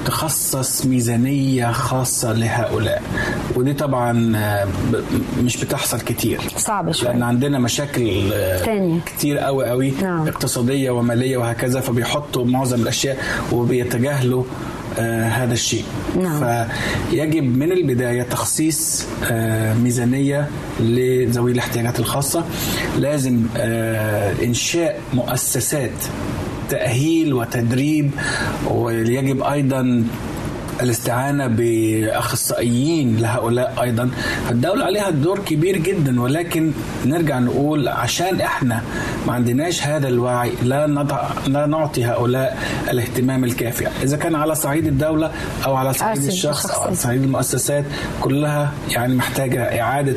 تخصص 0.06 0.86
ميزانية 0.86 1.72
خاصة 1.72 2.32
لهؤلاء 2.32 3.02
ودي 3.56 3.72
طبعا 3.72 4.36
آه، 4.36 4.66
مش 5.42 5.56
بتحصل 5.64 6.00
كتير 6.00 6.40
صعبة 6.56 6.92
شوي 6.92 7.08
لأن 7.08 7.22
عندنا 7.22 7.58
مشاكل 7.58 8.32
آه، 8.32 8.64
تانية. 8.64 9.00
كتير 9.00 9.38
قوي 9.38 9.66
قوي 9.68 9.90
نعم. 10.02 10.28
اقتصادية 10.28 10.90
ومالية 10.90 11.36
وهكذا 11.36 11.80
فبيحطوا 11.80 12.44
معظم 12.44 12.82
الأشياء 12.82 13.18
وبيتجاهلوا 13.52 14.44
آه 14.98 15.28
هذا 15.28 15.52
الشيء 15.52 15.84
نعم. 16.22 16.66
فيجب 17.10 17.56
من 17.56 17.72
البداية 17.72 18.22
تخصيص 18.22 19.06
آه 19.24 19.74
ميزانية 19.74 20.48
لذوي 20.80 21.52
الاحتياجات 21.52 21.98
الخاصة 22.00 22.44
لازم 22.98 23.42
آه 23.56 24.32
إنشاء 24.44 25.00
مؤسسات 25.14 25.90
تأهيل 26.70 27.34
وتدريب 27.34 28.10
ويجب 28.70 29.42
أيضا 29.42 30.04
الاستعانة 30.82 31.46
بأخصائيين 31.46 33.16
لهؤلاء 33.16 33.74
أيضا 33.82 34.10
الدولة 34.50 34.84
عليها 34.84 35.10
دور 35.10 35.38
كبير 35.38 35.76
جدا 35.78 36.20
ولكن 36.20 36.72
نرجع 37.06 37.38
نقول 37.38 37.88
عشان 37.88 38.40
إحنا 38.40 38.82
ما 39.26 39.32
عندناش 39.32 39.82
هذا 39.86 40.08
الوعي 40.08 40.52
لا, 40.62 40.86
نضع 40.86 41.28
لا 41.46 41.66
نعطي 41.66 42.04
هؤلاء 42.04 42.58
الاهتمام 42.90 43.44
الكافي 43.44 43.86
إذا 44.02 44.16
كان 44.16 44.34
على 44.34 44.54
صعيد 44.54 44.86
الدولة 44.86 45.30
أو 45.66 45.74
على 45.76 45.92
صعيد 45.92 46.22
الشخص 46.24 46.66
أو. 46.66 46.82
على 46.82 46.94
صعيد 46.94 47.22
المؤسسات 47.22 47.84
كلها 48.20 48.72
يعني 48.90 49.14
محتاجة 49.14 49.80
إعادة 49.80 50.14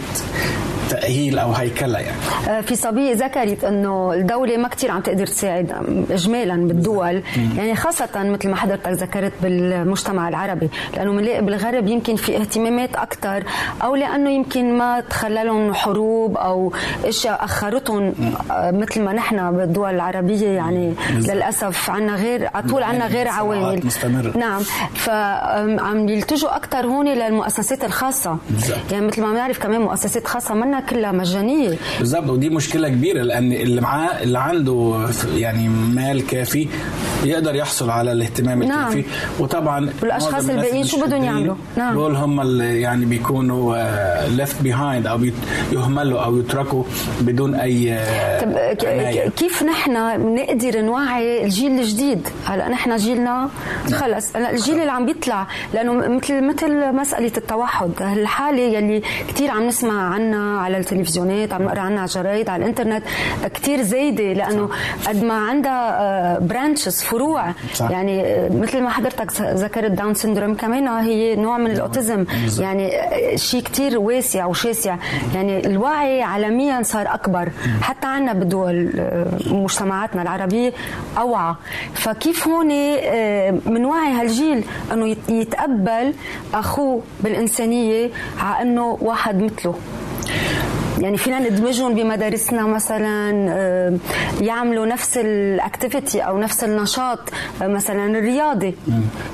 تأهيل 0.90 1.40
أو 1.40 1.52
هيكلة 1.52 2.00
يعني. 2.00 2.18
آه، 2.50 2.62
في 2.62 2.76
صبية 2.76 3.14
ذكرت 3.14 3.64
إنه 3.64 4.14
الدولة 4.14 4.58
ما 4.58 4.68
كتير 4.68 4.92
عم 4.92 5.02
تقدر 5.02 5.28
تساعد 5.28 5.72
اجمالا 6.12 6.56
بالدول. 6.56 7.24
يعني 7.58 7.76
خاصة 7.76 8.10
مثل 8.16 8.50
ما 8.50 8.56
حضرتك 8.56 8.88
ذكرت 8.88 9.32
بالمجتمع 9.44 10.30
العربي 10.30 10.70
لأنه 10.96 11.12
بنلاقي 11.12 11.42
بالغرب 11.42 11.88
يمكن 11.88 12.16
في 12.16 12.38
اهتمامات 12.38 12.96
أكثر 12.96 13.44
أو 13.84 13.96
لأنه 13.96 14.30
يمكن 14.30 14.78
ما 14.78 15.00
تخللهم 15.00 15.74
حروب 15.74 16.38
أو 16.38 16.74
إشياء 17.06 17.44
أخرتهم 17.44 18.14
آه، 18.52 18.72
مثل 18.72 19.02
ما 19.02 19.14
نحن 19.14 19.52
بالدول 19.58 19.96
العربية 19.96 20.48
يعني 20.48 20.94
بالضبط. 21.14 21.34
للأسف 21.36 21.90
عنا 21.90 22.16
غير 22.16 22.50
على 22.56 22.68
طول 22.70 22.84
عنا 22.84 23.08
غير 23.08 23.28
عوامل. 23.28 23.86
مستمرة. 23.86 24.38
نعم. 24.38 24.62
فعم 24.96 26.10
يلتجوا 26.10 26.56
أكثر 26.56 26.86
هون 26.86 27.08
للمؤسسات 27.08 27.84
الخاصة. 27.84 28.38
بالضبط. 28.50 28.92
يعني 28.92 29.08
مثل 29.08 29.22
ما 29.22 29.32
بنعرف 29.32 29.60
كمان 29.60 29.82
مؤسسات 29.82 30.28
خاصة 30.28 30.54
منا 30.56 30.79
كلها 30.80 31.12
مجانية 31.12 31.78
بالظبط 32.00 32.30
ودي 32.30 32.50
مشكلة 32.50 32.90
كبيرة 32.90 33.22
لأن 33.24 33.54
اللي 33.54 33.82
معاه 33.82 34.24
اللي 34.24 34.40
عنده 34.40 35.08
يعني 35.36 35.68
مال 35.70 36.28
كافي 36.28 36.68
يقدر 37.24 37.56
يحصل 37.56 37.90
على 37.90 38.12
الاهتمام 38.12 38.64
نعم. 38.64 38.80
الكافي 38.88 39.04
وطبعا 39.40 39.90
الناس 40.04 40.50
الباقيين 40.50 40.84
شو 40.86 41.02
بدهم 41.06 41.24
يعملوا؟ 41.24 41.56
نعم. 41.78 41.94
دول 41.94 42.16
هم 42.16 42.42
اللي 42.42 42.82
يعني 42.82 43.06
بيكونوا 43.06 43.76
left 44.28 44.62
behind 44.62 45.08
أو 45.08 45.20
يهملوا 45.72 46.20
أو 46.20 46.38
يتركوا 46.38 46.84
بدون 47.22 47.56
أي 47.56 47.94
آه، 47.94 48.40
طب 48.42 48.48
عناية. 48.88 49.30
ك- 49.30 49.34
كيف 49.34 49.64
نحن 49.64 49.92
نقدر 50.36 50.82
نوعي 50.82 51.44
الجيل 51.44 51.80
الجديد 51.80 52.28
هلا 52.46 52.70
نحن 52.70 52.96
جيلنا 52.96 53.50
خلص 53.94 54.36
هلا 54.36 54.52
الجيل 54.52 54.80
اللي 54.80 54.92
عم 54.92 55.06
بيطلع 55.06 55.48
لأنه 55.74 55.94
مثل 55.94 56.44
مثل 56.44 56.94
مسألة 56.96 57.32
التوحد 57.38 57.92
الحالة 58.02 58.62
يلي 58.62 59.02
كثير 59.28 59.52
عم 59.52 59.68
نسمع 59.68 60.14
عنها 60.14 60.62
على 60.70 60.78
التلفزيونات 60.78 61.54
عم 61.54 61.64
نقرا 61.64 61.80
عنها 61.80 61.98
على 62.00 62.08
الجرايد 62.08 62.50
على 62.50 62.64
الإنترنت 62.64 63.04
كثير 63.54 63.82
زايدة 63.82 64.34
لأنه 64.34 64.70
قد 65.08 65.24
ما 65.24 65.34
عندها 65.34 66.40
branches 66.40 67.02
فروع. 67.04 67.52
صح. 67.74 67.92
يعني 67.92 68.24
آه، 68.26 68.50
مثل 68.50 68.82
ما 68.82 68.90
حضرتك 68.90 69.32
ذكرت 69.42 69.92
Down 69.92 70.14
syndrome 70.14 70.56
كمان 70.56 70.88
هي 70.88 71.36
نوع 71.36 71.58
من 71.58 71.72
ال 71.72 71.79
autism 71.79 72.24
بالضبط. 72.24 72.62
يعني 72.64 72.92
شيء 73.38 73.62
كتير 73.62 74.00
واسع 74.00 74.46
وشاسع. 74.46 74.96
يعني 75.36 75.66
الوعي 75.68 76.22
عالميا 76.22 76.84
صار 76.84 77.14
أكبر. 77.14 77.50
حتى 77.82 78.08
عنا 78.08 78.34
بدول 78.34 78.92
آه، 79.00 79.26
مجتمعاتنا 79.48 80.22
العربية 80.22 80.74
أوعى. 81.18 81.56
فكيف 81.94 82.48
هون 82.48 82.68
بنوعي 83.66 84.12
هالجيل 84.12 84.64
إنه 84.94 85.08
يت- 85.08 85.30
يتقبل 85.30 86.14
أخوه 86.54 87.02
بالإنسانية 87.20 88.10
على 88.40 88.62
إنه 88.62 88.98
واحد 89.02 89.42
مثله؟ 89.42 89.76
يعني 91.00 91.18
فينا 91.18 91.40
ندمجهم 91.40 91.96
بمدارسنا 91.96 92.66
مثلا 92.66 93.46
آه، 93.50 93.98
يعملوا 94.42 94.86
نفس 94.86 95.18
الأكتيفيتي 95.18 96.22
أو 96.22 96.38
نفس 96.38 96.64
النشاط 96.64 97.20
آه، 97.62 97.68
مثلا 97.68 98.06
الرياضي. 98.06 98.76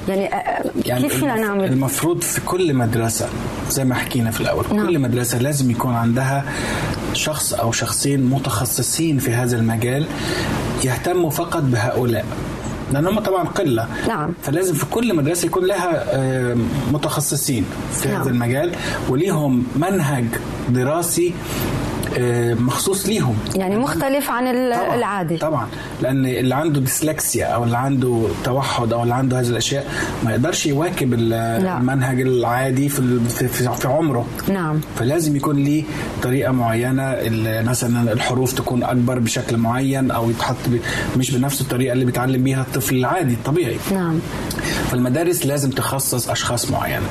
يعني 0.08 0.34
آه، 0.34 0.71
كيف 0.84 1.19
فينا 1.19 1.36
نعمل؟ 1.36 1.63
المفروض 1.63 2.21
في 2.21 2.41
كل 2.41 2.73
مدرسة 2.73 3.30
زي 3.69 3.86
ما 3.86 3.95
حكينا 3.95 4.32
في 4.32 4.41
الأول 4.41 4.65
نعم. 4.73 4.88
كل 4.88 4.99
مدرسة 4.99 5.38
لازم 5.38 5.71
يكون 5.71 5.93
عندها 5.93 6.45
شخص 7.13 7.54
أو 7.54 7.71
شخصين 7.71 8.30
متخصصين 8.30 9.17
في 9.17 9.32
هذا 9.32 9.58
المجال 9.58 10.06
يهتموا 10.84 11.30
فقط 11.30 11.62
بهؤلاء. 11.63 12.25
لأن 12.91 13.08
هم 13.08 13.19
طبعا 13.19 13.43
قلة 13.43 13.88
نعم. 14.08 14.34
فلازم 14.43 14.74
في 14.74 14.86
كل 14.86 15.15
مدرسة 15.15 15.45
يكون 15.45 15.65
لها 15.65 16.06
متخصصين 16.91 17.65
في 17.93 18.08
نعم. 18.10 18.21
هذا 18.21 18.30
المجال 18.30 18.71
وليهم 19.10 19.63
منهج 19.76 20.26
دراسي 20.69 21.34
مخصوص 22.60 23.06
ليهم. 23.08 23.36
يعني 23.56 23.78
مختلف 23.78 24.30
عن 24.30 24.43
طبعاً 24.73 24.95
العادي. 24.95 25.38
طبعا. 25.38 25.67
لأن 26.01 26.25
اللي 26.25 26.56
عنده 26.56 26.80
ديسلكسيا 26.80 27.45
أو 27.45 27.63
اللي 27.63 27.78
عنده 27.78 28.28
توحد 28.43 28.93
أو 28.93 29.04
اللي 29.04 29.13
عنده 29.13 29.39
هذه 29.39 29.47
الأشياء 29.47 29.88
ما 30.23 30.32
يقدرش 30.32 30.65
يواكب 30.65 31.13
ال- 31.13 31.34
المنهج 31.34 32.22
العادي 32.22 32.89
في 32.89 33.20
في, 33.30 33.88
عمره. 33.88 34.26
نعم. 34.49 34.80
فلازم 34.99 35.36
يكون 35.36 35.55
ليه 35.55 35.84
طريقة 36.24 36.51
معينة 36.51 37.16
مثلا 37.61 38.11
الحروف 38.13 38.53
تكون 38.53 38.84
أكبر 38.84 39.20
بشكل 39.20 39.57
معين 39.57 40.11
أو 40.11 40.30
يتحط 40.30 40.55
مش 41.18 41.32
بنفس 41.32 41.61
الطريقة 41.61 41.93
اللي 41.93 42.05
بيتعلم 42.05 42.43
بيها 42.43 42.61
الطفل 42.61 42.95
العادي 42.95 43.34
الطبيعي. 43.34 43.78
نعم. 43.91 44.20
فالمدارس 44.91 45.45
لازم 45.45 45.70
تخصص 45.70 46.30
أشخاص 46.30 46.72
معينة. 46.72 47.05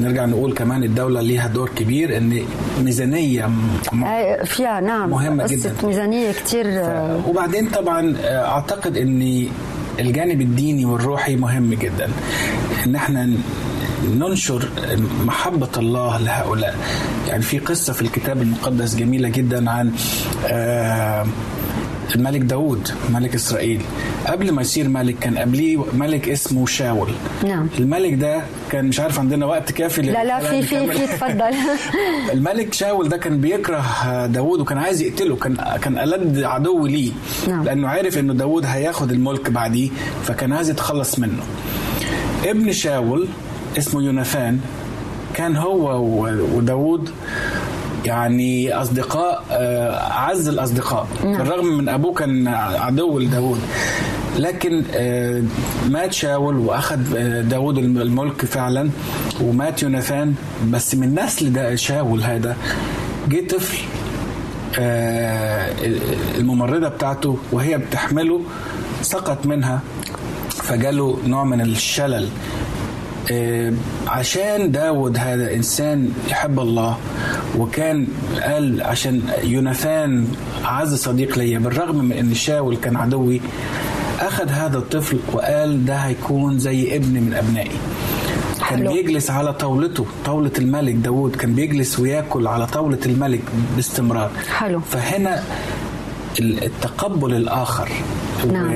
نرجع 0.00 0.24
نقول 0.24 0.54
كمان 0.54 0.82
الدولة 0.84 1.20
ليها 1.20 1.46
دور 1.48 1.70
كبير 1.76 2.16
إن 2.16 2.42
ميزانية 2.84 3.50
آه، 4.04 4.43
فيها 4.44 4.80
نعم. 4.80 5.10
مهمة 5.10 5.44
قصة 5.44 5.54
جداً. 5.56 5.74
ميزانية 5.86 6.32
كتير. 6.32 6.64
آه، 6.68 7.20
وبعدين 7.28 7.68
طبعا 7.70 8.16
آه، 8.24 8.46
أعتقد 8.48 8.96
إن 8.96 9.46
الجانب 10.00 10.40
الديني 10.40 10.84
والروحي 10.84 11.36
مهم 11.36 11.74
جدا. 11.74 12.08
ان 12.86 12.94
إحنا 12.94 13.30
ننشر 14.14 14.68
محبة 15.24 15.68
الله 15.76 16.18
لهؤلاء. 16.18 16.76
يعني 17.28 17.42
في 17.42 17.58
قصة 17.58 17.92
في 17.92 18.02
الكتاب 18.02 18.42
المقدس 18.42 18.94
جميلة 18.94 19.28
جدا 19.28 19.70
عن 19.70 19.92
آه، 20.46 21.26
الملك 22.14 22.40
داود 22.40 22.88
ملك 23.10 23.34
إسرائيل. 23.34 23.80
قبل 24.26 24.50
ما 24.52 24.62
يصير 24.62 24.88
ملك 24.88 25.18
كان 25.18 25.38
قبليه 25.38 25.84
ملك 25.94 26.28
اسمه 26.28 26.66
شاول. 26.66 27.08
نعم. 27.44 27.66
الملك 27.78 28.14
ده 28.14 28.42
كان 28.70 28.84
مش 28.84 29.00
عارف 29.00 29.18
عندنا 29.18 29.46
وقت 29.46 29.72
كافي 29.72 30.02
لا 30.02 30.24
لا 30.24 30.38
في 30.40 30.62
في. 30.62 30.86
في 30.86 31.06
تفضل 31.06 31.54
الملك 32.32 32.74
شاول 32.74 33.08
ده 33.08 33.16
كان 33.16 33.40
بيكره 33.40 33.84
داود 34.26 34.60
وكان 34.60 34.78
عايز 34.78 35.00
يقتله 35.02 35.36
كان 35.36 35.56
كان 35.82 35.98
ألد 35.98 36.42
عدو 36.42 36.86
ليه. 36.86 37.12
نعم. 37.48 37.64
لأنه 37.64 37.88
عارف 37.88 38.18
إنه 38.18 38.34
داود 38.34 38.64
هياخد 38.66 39.12
الملك 39.12 39.50
بعديه 39.50 39.90
فكان 40.24 40.52
عايز 40.52 40.70
يتخلص 40.70 41.18
منه. 41.18 41.42
ابن 42.44 42.72
شاول 42.72 43.28
اسمه 43.78 44.02
يوناثان 44.02 44.60
كان 45.34 45.56
هو 45.56 46.02
وداود 46.56 47.10
يعني 48.04 48.72
أصدقاء 48.72 49.44
آه، 49.50 49.90
أعز 50.10 50.48
الأصدقاء. 50.48 51.06
نعم. 51.24 51.38
بالرغم 51.38 51.66
من 51.78 51.88
أبوه 51.88 52.14
كان 52.14 52.48
عدو 52.48 53.18
لداود 53.18 53.60
لكن 54.38 54.82
آه، 54.94 55.42
مات 55.88 56.12
شاول 56.12 56.56
وأخذ 56.56 57.16
آه، 57.16 57.40
داود 57.40 57.78
الم- 57.78 57.98
الملك 57.98 58.44
فعلا 58.44 58.90
ومات 59.40 59.82
يوناثان. 59.82 60.34
بس 60.70 60.94
من 60.94 61.14
نسل 61.20 61.52
ده 61.52 61.74
شاول 61.76 62.22
هذا 62.22 62.56
جه 63.28 63.46
طفل 63.46 63.78
الممرضة 66.38 66.88
بتاعته 66.88 67.38
وهي 67.52 67.78
بتحمله 67.78 68.40
سقط 69.02 69.46
منها 69.46 69.80
فجاله 70.50 71.18
نوع 71.26 71.44
من 71.44 71.60
الشلل. 71.60 72.28
عشان 74.06 74.70
داود 74.72 75.16
هذا 75.18 75.54
إنسان 75.54 76.08
يحب 76.28 76.60
الله 76.60 76.98
وكان 77.58 78.06
قال 78.42 78.82
عشان 78.82 79.22
يوناثان 79.44 80.26
أعز 80.64 80.94
صديق 80.94 81.38
ليا 81.38 81.58
بالرغم 81.58 82.04
من 82.04 82.12
أن 82.12 82.34
شاول 82.34 82.76
كان 82.76 82.96
عدوي 82.96 83.40
أخذ 84.20 84.48
هذا 84.48 84.78
الطفل 84.78 85.18
وقال 85.32 85.84
ده 85.84 85.96
هيكون 85.96 86.58
زي 86.58 86.96
ابن 86.96 87.12
من 87.22 87.34
أبنائي 87.34 87.70
كان. 88.70 88.88
بيجلس 88.88 89.30
على 89.30 89.52
طاولته 89.52 90.06
طاولة 90.24 90.50
الملك 90.58 90.94
داود 90.94 91.36
كان 91.36 91.54
بيجلس 91.54 91.98
وياكل 91.98 92.46
على 92.46 92.66
طاولة 92.66 92.98
الملك 93.06 93.40
باستمرار 93.76 94.30
حلو. 94.56 94.80
فهنا 94.80 95.42
ال- 96.40 96.64
التقبل 96.64 97.34
الآخر 97.34 97.88
نعم. 98.52 98.70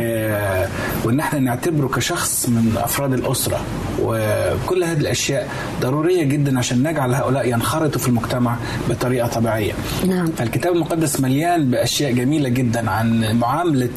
وان 1.04 1.20
إحنا 1.20 1.40
نعتبره 1.40 1.86
كشخص 1.86 2.48
من 2.48 2.72
افراد 2.76 3.12
الاسره 3.12 3.60
وكل 4.02 4.84
هذه 4.84 4.98
الاشياء 4.98 5.48
ضرورية 5.80 6.24
جدا 6.24 6.58
عشان 6.58 6.88
نجعل 6.88 7.14
هؤلاء 7.14 7.48
ينخرطوا 7.48 8.00
في 8.00 8.08
المجتمع 8.08 8.56
بطريقة 8.90 9.28
طبيعية. 9.28 9.72
نعم. 10.06 10.26
فالكتاب 10.26 10.72
المقدس 10.72 11.20
مليان 11.20 11.70
بأشياء 11.70 12.12
جميلة 12.12 12.48
جدا 12.48 12.90
عن 12.90 13.38
معاملة 13.38 13.90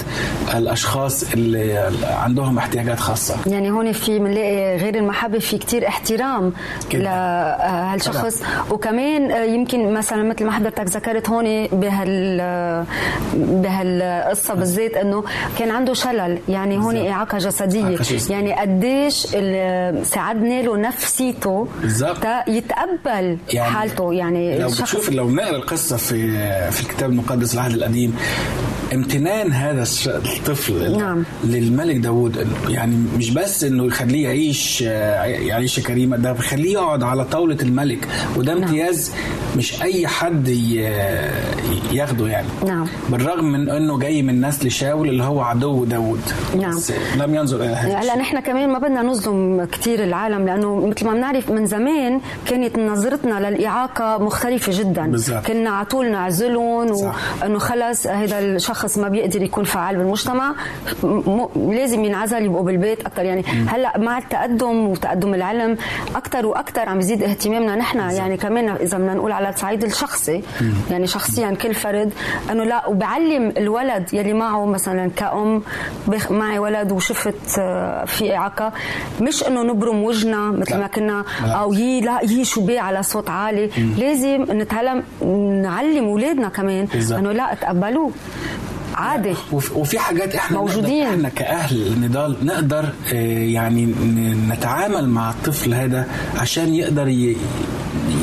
الأشخاص 0.55 1.33
اللي 1.33 1.91
عندهم 2.03 2.57
احتياجات 2.57 2.99
خاصة. 2.99 3.35
يعني 3.47 3.71
هون 3.71 3.91
في 3.91 4.19
بنلاقي 4.19 4.77
غير 4.77 4.95
المحبة 4.95 5.39
في 5.39 5.57
كتير 5.57 5.87
احترام. 5.87 6.53
لهالشخص 6.93 8.43
وكمان 8.71 9.31
آه، 9.31 9.43
يمكن 9.43 9.93
مثلا 9.93 10.23
مثل 10.23 10.45
ما 10.45 10.51
حضرتك 10.51 10.85
ذكرت 10.87 11.29
هون 11.29 11.67
بهال 11.67 12.41
بهالقصة 13.33 14.53
بالذات 14.53 14.93
إنه 14.93 15.23
كان 15.61 15.71
عنده 15.71 15.93
شلل. 15.93 16.37
يعني 16.49 16.77
هون 16.77 16.95
إعاقة 17.07 17.37
جسدية. 17.37 17.97
يعني 18.29 18.53
قديش 18.53 19.13
ساعدنا 20.07 20.61
له 20.61 20.77
نفسيته 20.77 21.67
بالظبط. 21.81 22.17
يتقبل 22.47 23.37
يعني 23.53 23.69
حالته. 23.75 24.13
يعني 24.13 24.59
لو 24.59 24.67
الشخص- 24.67 24.81
بتشوف 24.81 25.09
لو 25.09 25.29
نقرأ 25.29 25.55
القصة 25.55 25.97
في 25.97 26.31
في 26.71 26.81
الكتاب 26.81 27.09
المقدس 27.09 27.53
العهد 27.53 27.73
القديم 27.73 28.15
امتنان 28.93 29.51
هذا 29.51 29.83
الطفل 30.07 30.97
نعم. 30.97 31.23
للملك 31.43 31.95
إنه 31.95 32.31
يعني 32.69 32.95
مش 33.17 33.29
بس 33.29 33.63
إنه 33.63 33.85
يخليه 33.85 34.23
يعيش 34.23 34.81
يعيش 34.81 35.79
كريمه 35.79 36.17
ده 36.17 36.31
بيخليه 36.31 36.73
يقعد 36.73 37.03
على 37.03 37.25
طاولة 37.25 37.57
الملك. 37.61 38.07
وده 38.37 38.53
امتياز 38.53 39.11
مش 39.57 39.81
أي 39.81 40.07
حد 40.07 40.47
ياخده 41.91 42.27
يعني 42.27 42.47
نعم. 42.67 42.85
بالرغم 43.09 43.45
من 43.45 43.69
إنه 43.69 43.99
جاي 43.99 44.21
من 44.21 44.45
نسل 44.45 44.71
شاول 44.71 45.09
اللي 45.09 45.23
هو 45.23 45.41
عدو 45.41 45.85
داود 45.85 46.21
نعم. 46.59 46.75
بس 46.75 46.93
لم 47.17 47.35
ينظر 47.35 47.57
إلى 47.57 47.65
هذا 47.75 47.97
هلا 47.99 48.15
نحن 48.17 48.39
كمان 48.39 48.69
ما 48.69 48.79
بدنا 48.79 49.01
نظلم 49.01 49.65
كثير 49.71 50.03
العالم 50.03 50.45
لأنه 50.45 50.75
مثل 50.87 51.05
ما 51.05 51.13
بنعرف 51.13 51.51
من 51.51 51.65
زمان 51.65 52.21
كانت 52.45 52.77
نظرتنا 52.79 53.49
للإعاقة 53.49 54.17
مختلفة 54.17 54.71
جدا 54.79 55.07
بالظبط. 55.07 55.45
كنا 55.47 55.69
على 55.69 55.85
طول 55.85 56.11
نعزلهم. 56.11 56.87
وانه 57.41 57.59
خلص 57.59 58.07
هذا 58.07 58.39
الشخص 58.39 58.97
ما 58.97 59.07
بيقدر 59.09 59.41
يكون 59.41 59.63
فعال 59.63 59.95
بالمجتمع 59.97 60.55
م- 61.03 61.07
م- 61.07 61.71
لازم 61.73 62.03
ينعزل 62.05 62.45
يبقوا 62.45 62.63
بالبيت 62.65 62.99
أكثر 63.05 63.23
يعني 63.25 63.43
هلأ 63.67 63.97
مع 63.97 64.17
التقدم 64.17 64.87
وتقدم 64.87 65.33
العلم 65.33 65.77
أكثر 66.15 66.45
وأكثر 66.45 66.89
عم 66.89 66.99
يزيد 66.99 67.23
اهتمامنا 67.23 67.75
نحن 67.75 67.99
يعني 67.99 68.37
كمان 68.37 68.69
إذا 68.69 68.97
بدنا 68.97 69.13
نقول 69.13 69.31
على 69.45 69.53
الصعيد 69.55 69.83
الشخصي 69.83 70.41
يعني 70.91 71.07
شخصيا 71.07 71.51
كل 71.61 71.73
فرد 71.73 72.13
أنه 72.51 72.63
لا 72.63 72.87
وبعلم 72.87 73.53
الولد 73.57 74.13
يلي 74.13 74.33
معه 74.33 74.65
مثلا 74.65 75.09
كأم 75.15 75.63
معي 76.29 76.59
ولد 76.59 76.91
وشفت 76.91 77.59
آه، 77.59 78.05
في 78.05 78.35
إعاقة 78.35 78.71
مش 79.21 79.43
إنه 79.47 79.63
نبرم 79.63 80.03
وجهنا 80.03 80.51
مثل. 80.51 80.77
ما 80.77 80.87
كنا. 80.87 81.23
أو 81.43 81.73
يي 81.73 82.01
لا 82.01 82.19
يي 82.23 82.45
شو 82.45 82.65
بيه 82.65 82.79
على 82.81 83.03
صوت 83.03 83.29
عالي 83.29 83.69
لازم 83.97 84.45
نتعلم 84.49 85.03
نعلم 85.63 86.05
اولادنا 86.05 86.49
كمان. 86.49 86.87
إنه 87.11 87.31
لا 87.31 87.53
تقبلوه 87.61 88.11
عادي 88.95 89.33
وف- 89.51 89.75
وفي 89.77 89.99
حاجات 89.99 90.35
إحنا 90.35 90.57
موجودين. 90.57 91.07
إحنا 91.07 91.29
كأهل 91.29 92.01
نضال 92.01 92.35
نقدر 92.43 92.85
آه، 93.13 93.15
يعني 93.39 93.85
نتعامل 94.49 95.09
مع 95.09 95.29
الطفل 95.29 95.73
هذا 95.73 96.07
عشان 96.39 96.75
يقدر 96.75 97.07
ي- 97.07 97.37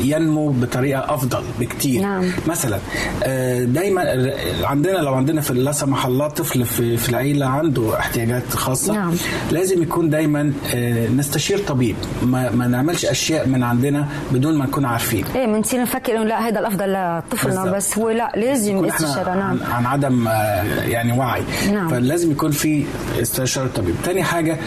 ينمو 0.03 0.49
بطريقة 0.49 1.13
أفضل 1.13 1.43
بكتير 1.59 2.01
نعم. 2.01 2.31
مثلا 2.47 2.77
آه، 3.23 3.63
دايما 3.63 4.31
عندنا 4.63 4.97
لو 4.97 5.13
عندنا 5.13 5.41
في 5.41 5.53
لا 5.53 5.71
سمح 5.71 6.05
الله 6.05 6.27
طفل 6.27 6.65
في, 6.65 6.97
في 6.97 7.09
العيلة 7.09 7.45
عنده 7.45 7.99
احتياجات 7.99 8.49
خاصة 8.55 8.93
نعم. 8.93 9.13
لازم 9.51 9.83
يكون 9.83 10.09
دايما 10.09 10.53
آه، 10.75 11.07
نستشير 11.07 11.57
طبيب 11.59 11.95
ما, 12.23 12.51
ما 12.51 12.67
نعملش 12.67 13.05
أشياء 13.05 13.47
من 13.47 13.63
عندنا 13.63 14.07
بدون 14.31 14.57
ما 14.57 14.65
نكون 14.65 14.85
عارفين 14.85 15.23
إيه 15.35 15.45
بنصير 15.45 15.81
نفكر 15.81 16.15
إنه 16.15 16.23
لا 16.23 16.47
هذا 16.47 16.59
الأفضل 16.59 16.93
لطفلنا. 16.93 17.71
بس 17.71 17.97
هو 17.97 18.09
لا 18.09 18.31
لازم 18.35 18.85
استشاره 18.85 19.33
نعم 19.35 19.59
عن, 19.63 19.71
عن 19.71 19.85
عدم 19.85 20.27
يعني 20.63 21.11
وعي 21.11 21.43
نعم. 21.71 21.89
فلازم 21.89 22.31
يكون 22.31 22.51
في 22.51 22.85
استشارة 23.21 23.67
طبيب 23.67 23.95
تاني 24.03 24.23
حاجة 24.23 24.57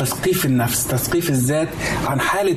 تثقيف 0.00 0.46
النفس 0.46 0.86
تثقيف 0.86 1.30
الذات 1.30 1.68
عن 2.06 2.20
حالة 2.20 2.56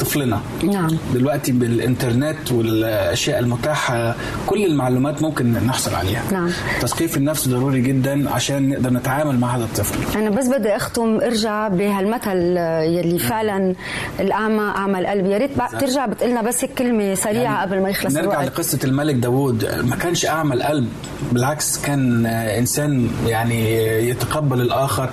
طفلنا. 0.00 0.40
نعم. 0.62 0.96
دلوقتي 1.14 1.52
بالإنترنت 1.52 2.52
والأشياء 2.52 3.38
المتاحة 3.38 4.14
كل 4.46 4.64
المعلومات 4.64 5.22
ممكن 5.22 5.52
نحصل 5.52 5.94
عليها. 5.94 6.22
نعم. 6.32 6.50
تثقيف 6.80 7.16
النفس 7.16 7.48
ضروري 7.48 7.80
جدا 7.80 8.30
عشان 8.30 8.68
نقدر 8.68 8.90
نتعامل 8.90 9.38
مع 9.38 9.56
هذا 9.56 9.64
الطفل. 9.64 10.18
أنا 10.18 10.30
بس 10.30 10.46
بدي 10.46 10.76
أختم 10.76 11.20
أرجع 11.20 11.68
بهالمثل 11.68 12.56
يلي 12.96 13.18
فعلا 13.18 13.74
الأعمى 14.20 14.72
أعمى 14.76 14.98
القلب. 14.98 15.26
يا 15.26 15.38
ريت 15.38 15.50
ترجع 15.80 16.06
بتقلنا 16.06 16.42
بس 16.42 16.64
كلمة 16.64 17.14
سريعة 17.14 17.42
يعني 17.42 17.60
قبل 17.60 17.82
ما 17.82 17.88
يخلص 17.88 18.14
نرجع 18.14 18.40
الوقت. 18.40 18.46
لقصة 18.46 18.78
الملك 18.84 19.14
داود 19.14 19.64
ما 19.84 19.96
كانش 19.96 20.26
أعمى 20.26 20.54
القلب 20.54 20.88
بالعكس 21.32 21.78
كان 21.78 22.26
إنسان 22.26 23.10
يعني 23.26 23.76
يتقبل 24.08 24.60
الآخر. 24.60 25.10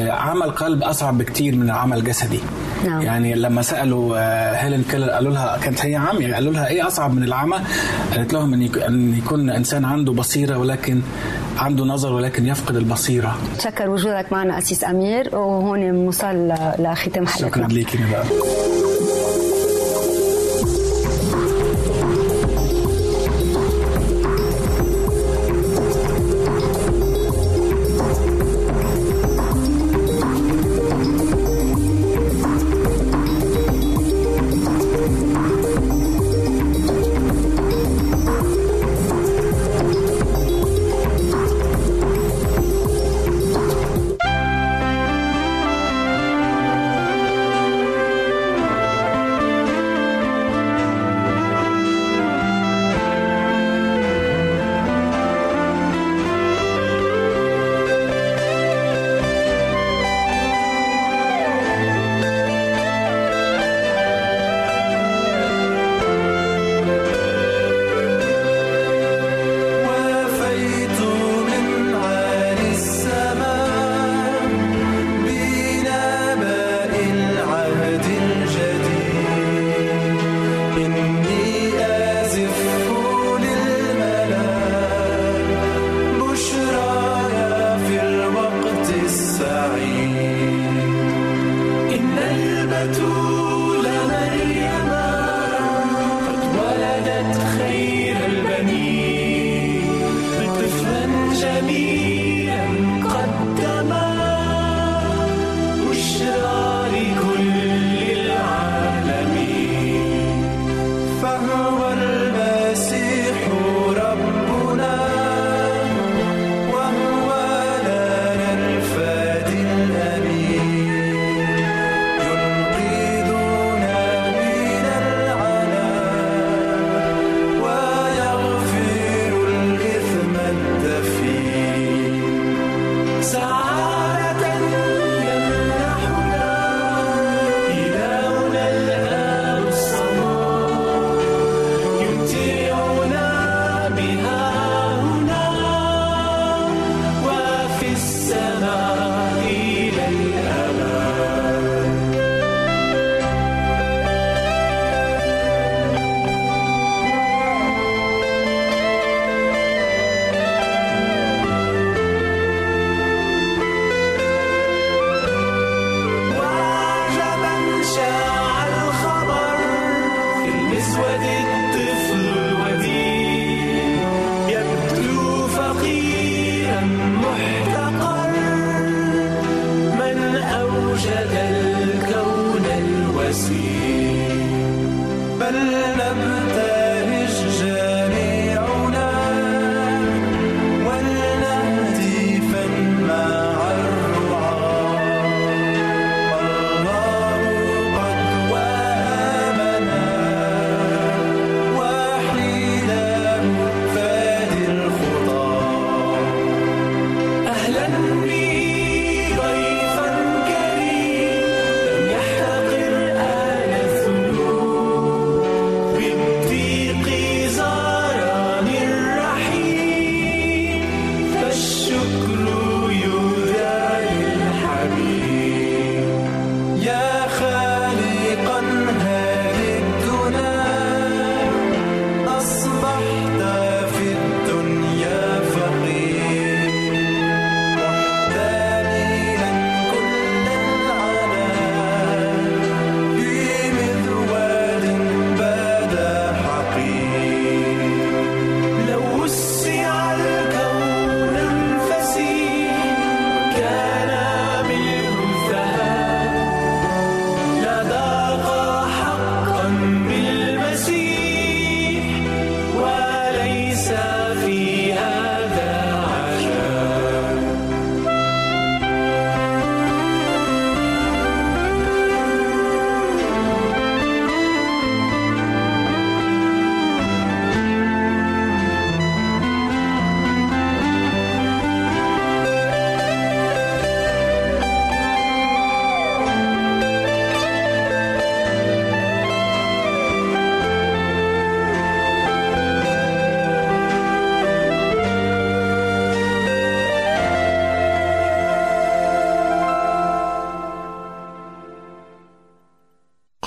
آه، 0.00 0.10
عمل 0.10 0.50
قلب 0.50 0.82
أصعب 0.82 1.01
بكتير 1.10 1.56
من 1.56 1.62
العمل 1.62 1.98
الجسدي 1.98 2.40
نعم. 2.86 3.02
يعني 3.02 3.34
لما 3.34 3.62
سألوا 3.62 4.16
آه، 4.18 4.52
هيلين 4.56 4.84
كيلر 4.90 5.10
قالوا 5.10 5.32
لها 5.32 5.58
كانت 5.64 5.84
هي 5.86 5.96
عاميه 5.96 6.34
قالوا 6.34 6.52
لها 6.52 6.66
إيه 6.66 6.86
أصعب 6.86 7.14
من 7.14 7.22
العمى؟ 7.24 7.56
قالت 8.16 8.32
لهم 8.32 8.54
إن 8.54 8.62
يك- 8.62 8.78
إن 8.78 9.14
يكون 9.18 9.50
إنسان 9.50 9.84
عنده 9.84 10.12
بصيرة 10.12 10.58
ولكن 10.58 11.00
عنده 11.58 11.84
نظر 11.84 12.12
ولكن 12.12 12.46
يفقد 12.46 12.76
البصيرة 12.76 13.36
شكر 13.64 13.90
وجودك 13.90 14.26
معنا 14.32 14.58
أسيس 14.58 14.84
أمير 14.84 15.36
وهون 15.36 15.90
وصل 16.06 16.48
لختام 16.78 17.26
شكرا 17.26 17.26
حلقتنا 17.26 17.66
ليكي 17.66 17.98
بقى 18.10 18.24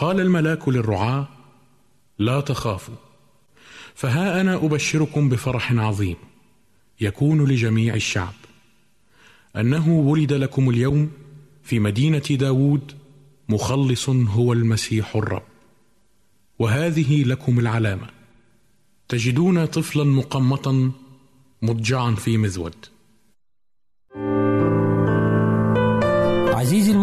قال 0.05 0.19
الملاك 0.19 0.69
للرعاة 0.69 1.27
لا 2.19 2.41
تخافوا 2.41 2.95
فها 3.95 4.41
أنا 4.41 4.55
أبشركم 4.55 5.29
بفرح 5.29 5.73
عظيم 5.73 6.15
يكون 7.01 7.45
لجميع 7.45 7.95
الشعب. 7.95 8.33
أنه 9.55 9.89
ولد 9.89 10.33
لكم 10.33 10.69
اليوم 10.69 11.11
في 11.63 11.79
مدينة 11.79 12.19
داود 12.29 12.91
مخلص 13.49 14.09
هو 14.09 14.53
المسيح 14.53 15.15
الرب. 15.15 15.43
وهذه 16.59 17.23
لكم 17.23 17.59
العلامة. 17.59 18.07
تجدون 19.07 19.65
طفلا 19.65 20.03
مقمطا 20.03 20.91
مضجعا 21.61 22.11
في 22.11 22.37
مذود 22.37 22.85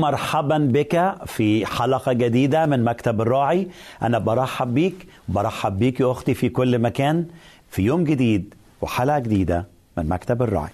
مرحبا 0.00 0.58
بك 0.58 1.14
في 1.26 1.66
حلقة 1.66 2.12
جديدة 2.12 2.66
من 2.66 2.84
مكتب 2.84 3.20
الراعي. 3.20 3.68
أنا 4.02 4.18
برحب 4.18 4.74
بيك 4.74 5.06
برحب 5.28 5.78
بيك 5.78 6.00
يا 6.00 6.10
أختي 6.10 6.34
في 6.34 6.48
كل 6.48 6.78
مكان 6.78 7.26
في 7.70 7.82
يوم 7.82 8.04
جديد 8.04 8.54
وحلقة 8.80 9.18
جديدة 9.18 9.66
من 9.96 10.08
مكتب 10.08 10.42
الراعي. 10.42 10.70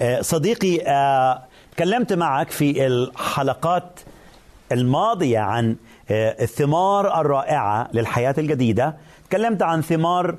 آه، 0.00 0.20
صديقي 0.20 0.80
آه، 0.86 1.42
تكلمت 1.76 2.12
معك 2.12 2.50
في 2.50 2.86
الحلقات 2.86 4.00
الماضية 4.72 5.38
عن 5.38 5.76
آه، 6.10 6.42
الثمار 6.42 7.20
الرائعة 7.20 7.88
للحياة 7.92 8.34
الجديدة. 8.38 8.96
تكلمت 9.30 9.62
عن 9.62 9.82
ثمار 9.82 10.36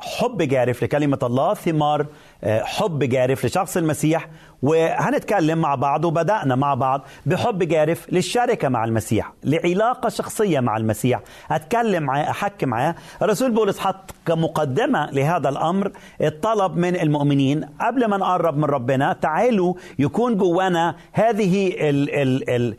حب 0.00 0.42
جارف 0.42 0.82
لكلمة 0.82 1.18
الله 1.22 1.54
ثمار 1.54 2.06
حب 2.44 2.98
جارف 3.04 3.44
لشخص 3.44 3.76
المسيح 3.76 4.28
وهنتكلم 4.62 5.58
مع 5.58 5.74
بعض 5.74 6.04
وبدأنا 6.04 6.54
مع 6.54 6.74
بعض 6.74 7.02
بحب 7.26 7.58
جارف 7.62 8.12
للشركة 8.12 8.68
مع 8.68 8.84
المسيح 8.84 9.32
لعلاقة 9.44 10.08
شخصية 10.08 10.60
مع 10.60 10.76
المسيح. 10.76 11.20
أتكلم 11.50 12.02
معاه 12.02 12.30
أحكي 12.30 12.66
معاه. 12.66 12.94
الرسول 13.22 13.50
بولس 13.50 13.78
حط 13.78 14.10
كمقدمة 14.26 15.10
لهذا 15.10 15.48
الأمر 15.48 15.92
الطلب 16.20 16.76
من 16.76 16.96
المؤمنين 16.96 17.64
قبل 17.80 18.04
ما 18.06 18.16
نقرب 18.16 18.56
من 18.56 18.64
ربنا 18.64 19.12
تعالوا 19.12 19.74
يكون 19.98 20.36
جوانا 20.36 20.94
هذه 21.12 21.68
ال 21.68 22.10
ال 22.14 22.50
ال 22.50 22.76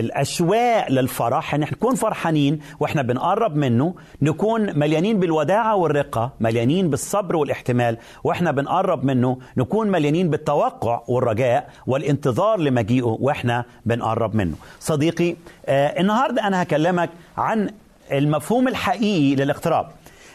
الأشواق 0.00 0.90
للفرح. 0.90 1.54
ان 1.54 1.60
نكون 1.60 1.94
فرحانين 1.94 2.60
وإحنا 2.80 3.02
بنقرب 3.02 3.56
منه. 3.56 3.94
نكون 4.22 4.78
مليانين 4.78 5.20
بالوداعة 5.20 5.76
والرقة 5.76 6.32
مليانين 6.40 6.90
بالصبر 6.90 7.36
والاحتمال 7.36 7.96
وإحنا 8.24 8.50
بنقرب 8.50 9.04
منه. 9.04 9.38
نكون 9.56 9.88
مليانين 9.88 10.30
بالتوقع 10.30 10.99
والرجاء 11.08 11.70
والانتظار 11.86 12.58
لمجيئه 12.58 13.02
وإحنا 13.20 13.64
بنقرب 13.86 14.34
منه. 14.34 14.54
صديقي 14.80 15.36
آه 15.66 16.00
النهارده 16.00 16.46
أنا 16.46 16.62
هكلمك 16.62 17.10
عن 17.38 17.70
المفهوم 18.12 18.68
الحقيقي 18.68 19.34
للاقتراب. 19.34 19.86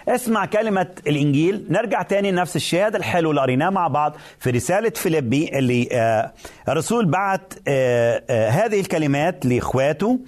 اسمع 0.07 0.45
كلمة 0.45 0.87
الإنجيل 1.07 1.65
نرجع 1.69 2.01
تاني 2.01 2.31
لنفس 2.31 2.55
الشهادة 2.55 2.97
الحلو 2.97 3.29
اللي 3.29 3.41
قريناه 3.41 3.69
مع 3.69 3.87
بعض 3.87 4.15
في 4.39 4.49
رسالة 4.49 4.89
فيليبي 4.89 5.57
اللي 5.59 5.89
آه 5.91 6.31
الرسول 6.69 7.05
بعت 7.05 7.53
آه 7.67 8.23
آه 8.29 8.49
هذه 8.49 8.79
الكلمات 8.79 9.45
لإخواته. 9.45 10.19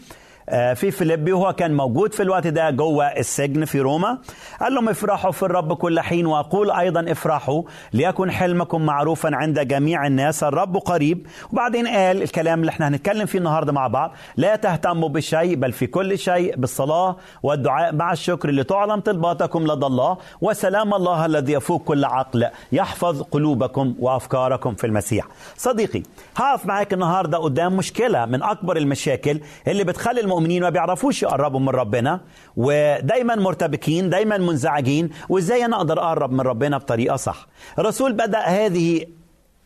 في 0.51 0.91
فيليبي 0.91 1.33
وهو 1.33 1.53
كان 1.53 1.73
موجود 1.77 2.13
في 2.13 2.23
الوقت 2.23 2.47
ده 2.47 2.69
جوه 2.69 3.05
السجن 3.05 3.65
في 3.65 3.79
روما. 3.81 4.17
قال 4.61 4.73
لهم 4.73 4.89
افرحوا 4.89 5.31
في 5.31 5.43
الرب 5.43 5.73
كل 5.73 5.99
حين 5.99 6.25
وأقول 6.25 6.71
أيضا 6.71 7.11
افرحوا 7.11 7.63
ليكن 7.93 8.31
حلمكم 8.31 8.85
معروفا 8.85 9.29
عند 9.35 9.59
جميع 9.59 10.07
الناس. 10.07 10.43
الرب 10.43 10.77
قريب. 10.77 11.27
وبعدين 11.53 11.87
قال 11.87 12.21
الكلام 12.21 12.59
اللي 12.59 12.69
إحنا 12.69 12.87
هنتكلم 12.87 13.25
فيه 13.25 13.39
النهارده 13.39 13.71
مع 13.73 13.87
بعض 13.87 14.11
لا 14.37 14.55
تهتموا 14.55 15.09
بشيء 15.09 15.55
بل 15.55 15.71
في 15.71 15.87
كل 15.87 16.17
شيء 16.17 16.55
بالصلاة 16.55 17.15
والدعاء 17.43 17.95
مع 17.95 18.11
الشكر 18.11 18.49
لتعلم 18.51 18.99
طلباتكم 18.99 19.63
لدى 19.63 19.85
الله. 19.85 20.17
وسلام 20.41 20.93
الله 20.93 21.25
الذي 21.25 21.53
يفوق 21.53 21.83
كل 21.83 22.05
عقل 22.05 22.47
يحفظ 22.71 23.21
قلوبكم 23.21 23.95
وأفكاركم 23.99 24.75
في 24.75 24.87
المسيح. 24.87 25.25
صديقي 25.57 26.03
هقف 26.35 26.65
معاك 26.65 26.93
النهارده 26.93 27.37
قدام 27.37 27.77
مشكلة 27.77 28.25
من 28.25 28.43
أكبر 28.43 28.77
المشاكل 28.77 29.39
اللي 29.67 29.83
بتخلي 29.83 30.21
المؤمنين 30.37 30.61
ما 30.63 30.69
بيعرفوش 30.69 31.23
يقربوا 31.23 31.59
من 31.59 31.69
ربنا 31.69 32.21
ودايما 32.57 33.35
مرتبكين 33.35 34.09
دايما 34.09 34.37
منزعجين 34.37 35.09
وإزاي 35.29 35.65
أنا 35.65 35.75
أقدر 35.75 35.99
أقرب 35.99 36.31
من 36.31 36.41
ربنا 36.41 36.77
بطريقة 36.77 37.15
صح؟ 37.15 37.47
الرسول 37.79 38.13
بدأ 38.13 38.39
هذه 38.39 39.05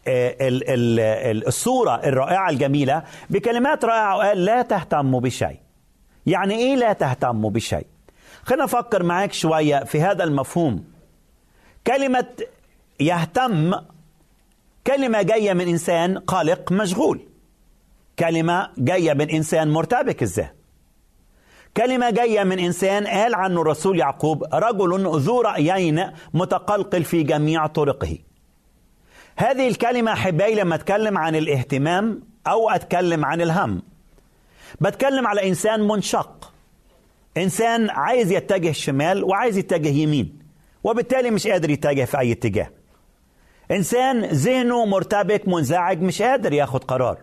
ال 0.07 0.69
ال 0.69 1.47
الصورة 1.47 1.95
الرائعة 1.95 2.49
الجميلة 2.49 3.03
بكلمات 3.29 3.85
رائعة 3.85 4.17
وقال 4.17 4.45
لا 4.45 4.61
تهتموا 4.61 5.19
بشيء. 5.19 5.57
يعني 6.25 6.55
إيه 6.55 6.75
لا 6.75 6.93
تهتموا 6.93 7.49
بشيء؟ 7.49 7.87
خلينا 8.43 8.63
نفكر 8.63 9.03
معاك 9.03 9.33
شوية 9.33 9.83
في 9.83 10.01
هذا 10.01 10.23
المفهوم. 10.23 10.83
كلمة 11.87 12.27
يهتم 12.99 13.73
كلمة 14.87 15.21
جاية 15.21 15.53
من 15.53 15.67
إنسان 15.67 16.17
قلق 16.17 16.71
مشغول. 16.71 17.19
كلمة 18.19 18.69
جاية 18.77 19.13
من 19.13 19.29
إنسان 19.29 19.69
مرتبك 19.71 20.23
الذهن 20.23 20.60
كلمة 21.77 22.09
جاية 22.09 22.43
من 22.43 22.59
إنسان 22.59 23.07
قال 23.07 23.35
عنه 23.35 23.61
الرسول 23.61 23.99
يعقوب 23.99 24.43
رجل 24.53 25.19
ذو 25.19 25.41
رأيين 25.41 26.11
متقلقل 26.33 27.03
في 27.03 27.23
جميع 27.23 27.67
طرقه. 27.67 28.17
هذه 29.35 29.67
الكلمة 29.67 30.13
أحبائي 30.13 30.55
لما 30.55 30.75
أتكلم 30.75 31.17
عن 31.17 31.35
الاهتمام 31.35 32.23
أو 32.47 32.69
أتكلم 32.69 33.25
عن 33.25 33.41
الهم. 33.41 33.81
بتكلم 34.81 35.27
على 35.27 35.47
إنسان 35.47 35.87
منشق. 35.87 36.53
إنسان 37.37 37.89
عايز 37.89 38.31
يتجه 38.31 38.71
شمال 38.71 39.23
وعايز 39.23 39.57
يتجه 39.57 39.89
يمين 39.89 40.39
وبالتالي 40.83 41.31
مش 41.31 41.47
قادر 41.47 41.69
يتجه 41.69 42.05
في 42.05 42.19
أي 42.19 42.31
اتجاه. 42.31 42.69
إنسان 43.71 44.25
ذهنه 44.25 44.85
مرتبك 44.85 45.47
منزعج 45.47 46.01
مش 46.01 46.21
قادر 46.21 46.53
ياخد 46.53 46.83
قرار. 46.83 47.17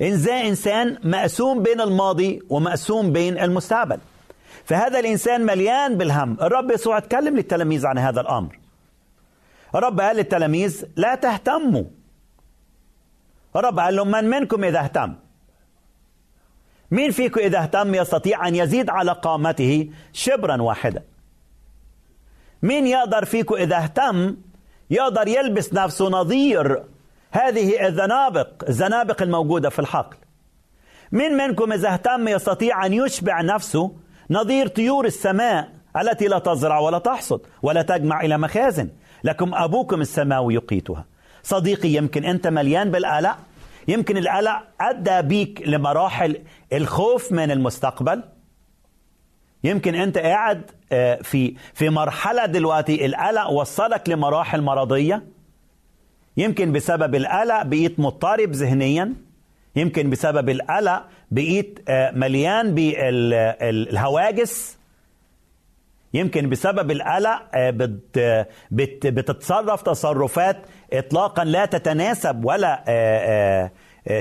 إنسان 0.00 0.46
إنسان 0.46 0.98
مقسوم 1.04 1.62
بين 1.62 1.80
الماضي 1.80 2.42
ومقسوم 2.48 3.12
بين 3.12 3.38
المستقبل. 3.38 3.98
فهذا 4.64 4.98
الإنسان 4.98 5.46
مليان 5.46 5.98
بالهم. 5.98 6.36
الرب 6.42 6.70
يسوع 6.70 6.98
اتكلم 6.98 7.36
للتلاميذ 7.36 7.86
عن 7.86 7.98
هذا 7.98 8.20
الأمر. 8.20 8.58
الرب 9.74 10.00
قال 10.00 10.16
للتلاميذ 10.16 10.84
لا 10.96 11.14
تهتموا. 11.14 11.84
الرب 13.56 13.80
قال 13.80 13.96
لهم 13.96 14.10
من 14.10 14.24
منكم 14.24 14.64
إذا 14.64 14.80
اهتم؟ 14.80 15.14
مين 16.90 17.10
فيكم 17.10 17.40
إذا 17.40 17.58
اهتم 17.58 17.94
يستطيع 17.94 18.48
أن 18.48 18.54
يزيد 18.54 18.90
على 18.90 19.12
قامته 19.12 19.90
شبرا 20.12 20.62
واحدا؟ 20.62 21.02
مين 22.62 22.86
يقدر 22.86 23.24
فيكم 23.24 23.54
إذا 23.54 23.76
اهتم 23.76 24.36
يقدر 24.90 25.28
يلبس 25.28 25.74
نفسه 25.74 26.08
نظير 26.08 26.84
هذه 27.30 27.86
الزنابق 27.86 28.48
الزنابق 28.68 29.22
الموجودة 29.22 29.68
في 29.68 29.78
الحقل. 29.78 30.16
من 31.12 31.32
منكم 31.32 31.72
إذا 31.72 31.92
اهتم 31.92 32.28
يستطيع 32.28 32.86
أن 32.86 32.92
يشبع 32.92 33.40
نفسه 33.40 33.92
نظير 34.30 34.66
طيور 34.66 35.06
السماء 35.06 35.68
التي 36.00 36.26
لا 36.26 36.38
تزرع 36.38 36.78
ولا 36.78 36.98
تحصد 36.98 37.40
ولا 37.62 37.82
تجمع 37.82 38.20
إلى 38.20 38.38
مخازن. 38.38 38.88
لكم 39.24 39.54
أبوكم 39.54 40.00
السماوي 40.00 40.54
يقيتها. 40.54 41.04
صديقي 41.42 41.88
يمكن 41.88 42.24
أنت 42.24 42.46
مليان 42.46 42.90
بالقلق 42.90 43.36
يمكن 43.88 44.16
القلق 44.16 44.62
أدى 44.80 45.22
بيك 45.22 45.62
لمراحل 45.66 46.42
الخوف 46.72 47.32
من 47.32 47.50
المستقبل. 47.50 48.22
يمكن 49.64 49.94
أنت 49.94 50.18
قاعد 50.18 50.70
آه، 50.92 51.14
في 51.22 51.56
في 51.74 51.90
مرحلة 51.90 52.46
دلوقتي 52.46 53.06
القلق 53.06 53.50
وصلك 53.50 54.08
لمراحل 54.08 54.62
مرضية. 54.62 55.22
يمكن 56.36 56.72
بسبب 56.72 57.14
القلق 57.14 57.62
بقيت 57.62 58.00
مضطرب 58.00 58.52
ذهنيا. 58.52 59.14
يمكن 59.76 60.10
بسبب 60.10 60.48
القلق 60.48 61.06
بقيت 61.30 61.78
آه، 61.88 62.10
مليان 62.10 62.74
بالهواجس 62.74 64.78
يمكن 66.14 66.48
بسبب 66.48 66.90
القلق 66.90 67.42
آه، 67.54 67.70
بت 67.70 68.18
بت 68.70 69.06
بتتصرف 69.06 69.82
تصرفات 69.82 70.56
اطلاقا 70.92 71.44
لا 71.44 71.64
تتناسب 71.64 72.44
ولا 72.44 72.84
آه، 72.88 73.70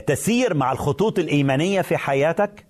تسير 0.08 0.54
مع 0.54 0.72
الخطوط 0.72 1.20
الإيمانية 1.20 1.82
في 1.82 1.98
حياتك. 1.98 2.66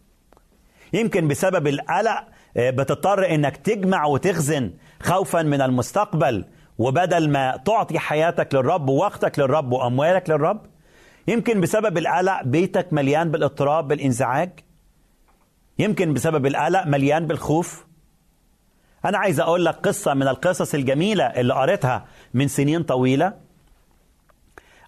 يمكن 0.93 1.27
بسبب 1.27 1.67
القلق 1.67 2.23
بتضطر 2.55 3.33
إنك 3.33 3.57
تجمع 3.57 4.05
وتخزن 4.05 4.73
خوفا 5.01 5.41
من 5.41 5.61
المستقبل. 5.61 6.45
وبدل 6.79 7.29
ما 7.29 7.57
تعطي 7.57 7.99
حياتك 7.99 8.55
للرب 8.55 8.89
ووقتك 8.89 9.39
للرب 9.39 9.71
وأموالك 9.71 10.29
للرب 10.29 10.61
يمكن 11.27 11.61
بسبب 11.61 11.97
القلق 11.97 12.43
بيتك 12.43 12.93
مليان 12.93 13.31
بالاضطراب 13.31 13.87
بالانزعاج. 13.87 14.49
يمكن 15.79 16.13
بسبب 16.13 16.45
القلق 16.45 16.87
مليان 16.87 17.27
بالخوف. 17.27 17.85
أنا 19.05 19.17
عايز 19.17 19.39
أقول 19.39 19.65
لك 19.65 19.75
قصة 19.75 20.13
من 20.13 20.27
القصص 20.27 20.73
الجميلة 20.73 21.23
اللي 21.23 21.53
قريتها 21.53 22.05
من 22.33 22.47
سنين 22.47 22.83
طويلة. 22.83 23.33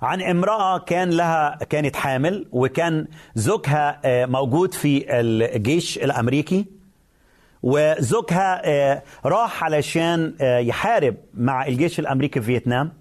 عن 0.01 0.21
امرأة 0.21 0.77
كان 0.77 1.09
لها 1.09 1.55
كانت 1.69 1.95
حامل 1.95 2.47
وكان 2.51 3.07
زوجها 3.35 4.01
آه، 4.05 4.25
موجود 4.25 4.73
في 4.73 5.19
الجيش 5.19 5.97
الأمريكي. 5.97 6.80
وزوجها 7.63 8.61
آه، 8.65 9.03
راح 9.25 9.63
علشان 9.63 10.35
آه، 10.41 10.57
يحارب 10.59 11.15
مع 11.33 11.67
الجيش 11.67 11.99
الأمريكي 11.99 12.41
في 12.41 12.45
فيتنام. 12.45 12.93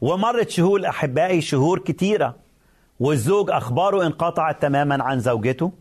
ومرت 0.00 0.50
شهور 0.50 0.88
أحبائي 0.88 1.40
شهور 1.40 1.78
كتيرة. 1.78 2.36
والزوج 3.00 3.50
أخباره 3.50 4.06
انقطعت 4.06 4.62
تماما 4.62 5.04
عن 5.04 5.20
زوجته. 5.20 5.72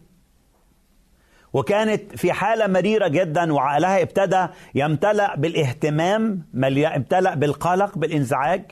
وكانت 1.53 2.15
في 2.15 2.33
حالة 2.33 2.67
مريرة 2.67 3.07
جدا 3.07 3.53
وعقلها 3.53 4.01
ابتدى 4.01 4.47
يمتلأ 4.75 5.35
بالاهتمام 5.35 6.47
امتلأ 6.95 7.35
بالقلق 7.35 7.97
بالانزعاج. 7.97 8.71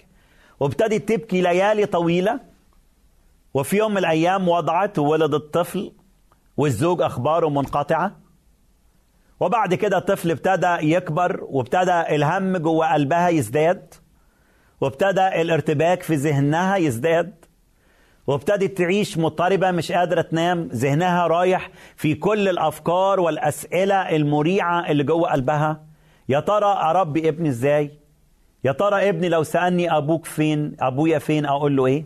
وابتدت 0.60 1.10
تبكي 1.10 1.41
ليالي 1.41 1.86
طويلة. 1.86 2.39
وفي 3.54 3.78
يوم 3.78 3.91
من 3.91 3.97
الأيام 3.97 4.50
وضعت 4.50 5.00
وولدت 5.00 5.54
طفل 5.54 5.91
والزوج 6.58 7.02
أخباره 7.02 7.50
منقطعة. 7.50 8.18
وبعد 9.40 9.74
كده 9.74 9.98
الطفل 9.98 10.32
ابتدى 10.32 10.92
يكبر 10.94 11.44
وابتدى 11.50 12.16
الهم 12.16 12.58
جوه 12.58 12.94
قلبها 12.94 13.30
يزداد 13.30 13.94
وابتدى 14.82 15.28
الارتباك 15.42 16.04
في 16.04 16.16
ذهنها 16.16 16.76
يزداد 16.78 17.34
وابتدت 18.28 18.78
تعيش 18.78 19.18
مضطربة 19.18 19.72
مش 19.72 19.92
قادرة 19.92 20.22
تنام 20.22 20.70
ذهنها 20.74 21.28
رايح 21.28 21.70
في 21.96 22.16
كل 22.16 22.50
الأفكار 22.50 23.20
والأسئلة 23.20 23.96
المريعة 24.16 24.92
اللي 24.92 25.04
جوه 25.04 25.32
قلبها. 25.32 25.82
يا 26.30 26.40
ترى 26.40 26.66
أربي 26.66 27.30
ابني 27.30 27.50
إزاي؟ 27.50 27.92
يا 28.64 28.72
ترى 28.72 29.10
ابني 29.10 29.30
لو 29.30 29.44
سألني 29.44 29.98
أبوك 29.98 30.26
فين 30.26 30.76
أبويا 30.80 31.20
فين 31.20 31.46
أقول 31.46 31.76
له 31.76 31.86
إيه؟ 31.86 32.06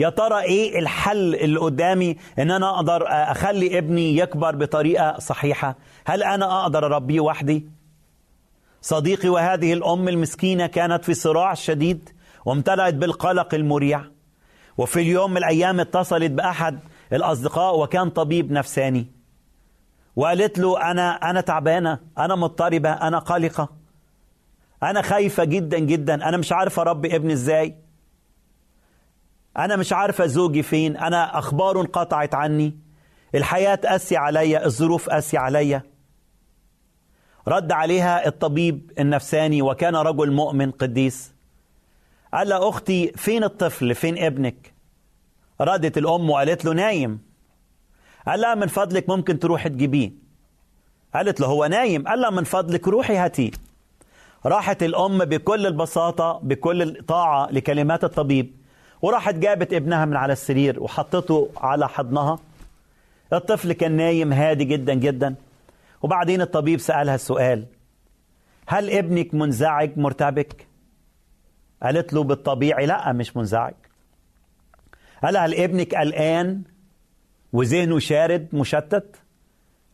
يا 0.00 0.08
ترى 0.08 0.40
إيه 0.42 0.78
الحل 0.78 1.34
اللي 1.34 1.60
قدامي 1.60 2.16
إن 2.38 2.50
أنا 2.50 2.70
أقدر 2.70 3.04
أخلي 3.08 3.78
ابني 3.78 4.16
يكبر 4.16 4.56
بطريقة 4.56 5.18
صحيحة؟ 5.18 5.76
هل 6.06 6.22
أنا 6.22 6.62
أقدر 6.62 6.86
أربيه 6.86 7.20
وحدي؟ 7.20 7.66
صديقي 8.82 9.28
وهذه 9.28 9.72
الأم 9.72 10.08
المسكينة 10.08 10.66
كانت 10.66 11.04
في 11.04 11.14
صراع 11.14 11.54
شديد 11.54 12.08
وامتلأت 12.44 12.94
بالقلق 12.94 13.54
المريع. 13.54 14.04
وفي 14.78 15.00
اليوم 15.00 15.30
من 15.30 15.36
الأيام 15.36 15.80
اتصلت 15.80 16.30
بأحد 16.30 16.78
الأصدقاء 17.12 17.78
وكان 17.78 18.10
طبيب 18.10 18.52
نفساني. 18.52 19.06
وقالت 20.16 20.58
له 20.58 20.90
أنا 20.90 21.30
أنا 21.30 21.40
تعبانة 21.40 21.98
أنا 22.18 22.34
مضطربة 22.34 22.90
أنا 22.92 23.18
قلقة 23.18 23.68
أنا 24.82 25.02
خايفة 25.02 25.44
جدا 25.44 25.78
جدا 25.78 26.28
أنا 26.28 26.36
مش 26.36 26.52
عارفة 26.52 26.82
أربي 26.82 27.16
ابني 27.16 27.32
إزاي. 27.32 27.74
أنا 29.56 29.76
مش 29.76 29.92
عارفة 29.92 30.26
زوجي 30.26 30.62
فين 30.62 30.96
أنا 30.96 31.38
أخباره 31.38 31.80
انقطعت 31.80 32.34
عني. 32.34 32.78
الحياة 33.34 33.74
قاسية 33.74 34.18
عليا 34.18 34.66
الظروف 34.66 35.08
قاسية 35.08 35.38
عليا. 35.38 35.82
رد 37.48 37.72
عليها 37.72 38.26
الطبيب 38.26 38.92
النفساني 38.98 39.62
وكان 39.62 39.96
رجل 39.96 40.32
مؤمن 40.32 40.70
قديس. 40.70 41.32
قال 42.34 42.48
لها 42.48 42.68
أختي 42.68 43.12
فين 43.16 43.44
الطفل؟ 43.44 43.94
فين 43.94 44.18
ابنك؟ 44.18 44.72
ردت 45.60 45.98
الأم 45.98 46.30
وقالت 46.30 46.64
له 46.64 46.72
نايم. 46.72 47.20
قال 48.26 48.40
لها 48.40 48.54
من 48.54 48.66
فضلك 48.66 49.08
ممكن 49.08 49.38
تروحي 49.38 49.68
تجيبيه. 49.68 50.12
قالت 51.14 51.40
له 51.40 51.46
هو 51.46 51.66
نايم. 51.66 52.08
قال 52.08 52.20
لها 52.20 52.30
من 52.30 52.44
فضلك 52.44 52.88
روحي 52.88 53.16
هاتيه. 53.16 53.50
راحت 54.46 54.82
الأم 54.82 55.24
بكل 55.24 55.66
البساطة 55.66 56.40
بكل 56.42 56.82
الطاعة 56.82 57.48
لكلمات 57.50 58.04
الطبيب. 58.04 58.59
وراحت 59.02 59.34
جابت 59.34 59.72
ابنها 59.72 60.04
من 60.04 60.16
على 60.16 60.32
السرير 60.32 60.82
وحطته 60.82 61.50
على 61.56 61.88
حضنها. 61.88 62.38
الطفل 63.32 63.72
كان 63.72 63.92
نايم 63.92 64.32
هادي 64.32 64.64
جدا 64.64 64.94
جدا. 64.94 65.34
وبعدين 66.02 66.40
الطبيب 66.40 66.80
سألها 66.80 67.14
السؤال 67.14 67.66
هل 68.66 68.90
ابنك 68.90 69.34
منزعج 69.34 69.98
مرتبك؟ 69.98 70.66
قالت 71.82 72.12
له 72.12 72.22
بالطبيعي 72.22 72.86
لا 72.86 73.12
مش 73.12 73.36
منزعج. 73.36 73.74
قال 75.22 75.36
هل 75.36 75.54
ابنك 75.54 75.94
قلقان 75.94 76.62
وذهنه 77.52 77.98
شارد 77.98 78.48
مشتت؟ 78.52 79.16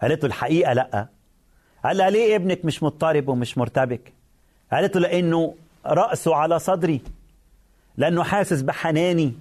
قالت 0.03 0.23
له 0.23 0.29
الحقيقة 0.29 0.73
لا. 0.73 1.07
قال 1.85 1.97
لها 1.97 2.11
ليه 2.11 2.37
ابنك 2.37 2.65
مش 2.65 2.83
مضطرب 2.83 3.29
ومش 3.29 3.59
مرتبك؟ 3.59 4.13
قالت 4.73 4.97
له 4.97 5.03
لأنه 5.03 5.55
رأسه 5.87 6.35
على 6.35 6.59
صدري. 6.59 7.01
لأنه 7.97 8.23
حاسس 8.23 8.63
بحناني 8.63 9.35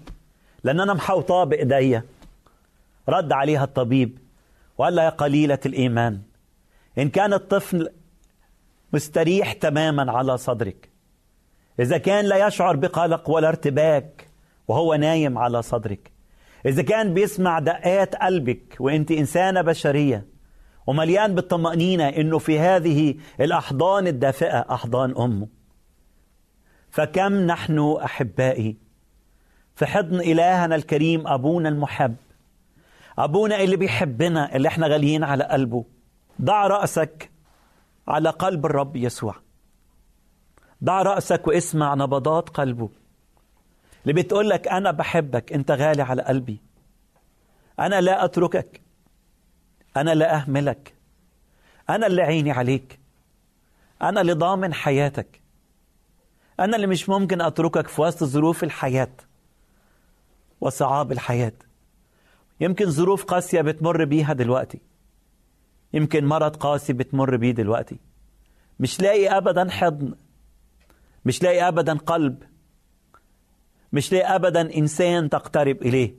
لأن 0.63 0.79
أنا 0.79 0.93
محوطاه 0.93 1.43
بإيديا 1.43 2.03
رد 3.09 3.31
عليها 3.31 3.63
الطبيب 3.63 4.17
وقال 4.77 4.95
لها 4.95 5.03
يا 5.03 5.09
قليلة 5.09 5.59
الإيمان 5.65 6.21
إن 6.97 7.09
كان 7.09 7.33
الطفل 7.33 7.89
مستريح 8.93 9.53
تماما 9.53 10.11
على 10.11 10.37
صدرك 10.37 10.89
إذا 11.79 11.97
كان 11.97 12.25
لا 12.25 12.47
يشعر 12.47 12.75
بقلق 12.75 13.29
ولا 13.29 13.47
ارتباك 13.47 14.27
وهو 14.67 14.95
نايم 14.95 15.37
على 15.37 15.61
صدرك 15.61 16.11
إذا 16.65 16.81
كان 16.81 17.13
بيسمع 17.13 17.59
دقات 17.59 18.15
قلبك 18.15 18.75
وأنت 18.79 19.11
إنسانة 19.11 19.61
بشرية 19.61 20.25
ومليان 20.87 21.35
بالطمأنينة 21.35 22.07
إنه 22.09 22.37
في 22.37 22.59
هذه 22.59 23.15
الأحضان 23.39 24.07
الدافئة 24.07 24.65
أحضان 24.71 25.15
أمه. 25.17 25.47
فكم 26.95 27.33
نحن 27.33 27.97
أحبائي؟ 28.03 28.77
في 29.75 29.85
حضن 29.85 30.19
إلهنا 30.19 30.75
الكريم 30.75 31.27
أبونا 31.27 31.69
المحب. 31.69 32.15
أبونا 33.17 33.61
اللي 33.61 33.75
بيحبنا 33.75 34.55
اللي 34.55 34.67
إحنا 34.67 34.87
غاليين 34.87 35.23
على 35.23 35.43
قلبه. 35.43 35.85
ضع 36.41 36.67
رأسك 36.67 37.31
على 38.07 38.29
قلب 38.29 38.65
الرب 38.65 38.95
يسوع. 38.95 39.35
ضع 40.83 41.01
رأسك 41.01 41.47
واسمع 41.47 41.93
نبضات 41.93 42.49
قلبه. 42.49 42.89
اللي 44.01 44.13
بتقول 44.13 44.49
لك 44.49 44.67
أنا 44.67 44.91
بحبك 44.91 45.53
أنت 45.53 45.71
غالي 45.71 46.01
على 46.01 46.21
قلبي. 46.21 46.61
أنا 47.79 48.01
لا 48.01 48.25
أتركك. 48.25 48.81
أنا 49.97 50.15
لا 50.15 50.35
أهملك. 50.35 50.93
أنا 51.89 52.07
اللي 52.07 52.21
عيني 52.21 52.51
عليك. 52.51 52.99
أنا 54.01 54.21
اللي 54.21 54.33
ضامن 54.33 54.73
حياتك. 54.73 55.44
أنا 56.59 56.75
اللي 56.75 56.87
مش 56.87 57.09
ممكن 57.09 57.41
أتركك 57.41 57.87
في 57.87 58.01
وسط 58.01 58.23
ظروف 58.23 58.63
الحياة 58.63 59.11
وصعاب 60.61 61.11
الحياة. 61.11 61.53
يمكن 62.61 62.91
ظروف 62.91 63.23
قاسية 63.23 63.61
بتمر 63.61 64.05
بيها 64.05 64.33
دلوقتي. 64.33 64.79
يمكن 65.93 66.25
مرض 66.25 66.55
قاسي 66.55 66.93
بتمر 66.93 67.35
بيه 67.35 67.51
دلوقتي. 67.51 67.99
مش 68.79 69.01
لاقي 69.01 69.37
ابدا 69.37 69.69
حضن. 69.69 70.15
مش 71.25 71.43
لاقي 71.43 71.67
ابدا 71.67 71.93
قلب. 71.93 72.43
مش 73.93 74.11
لاقي 74.11 74.35
ابدا 74.35 74.77
إنسان 74.77 75.29
تقترب 75.29 75.81
إليه. 75.81 76.15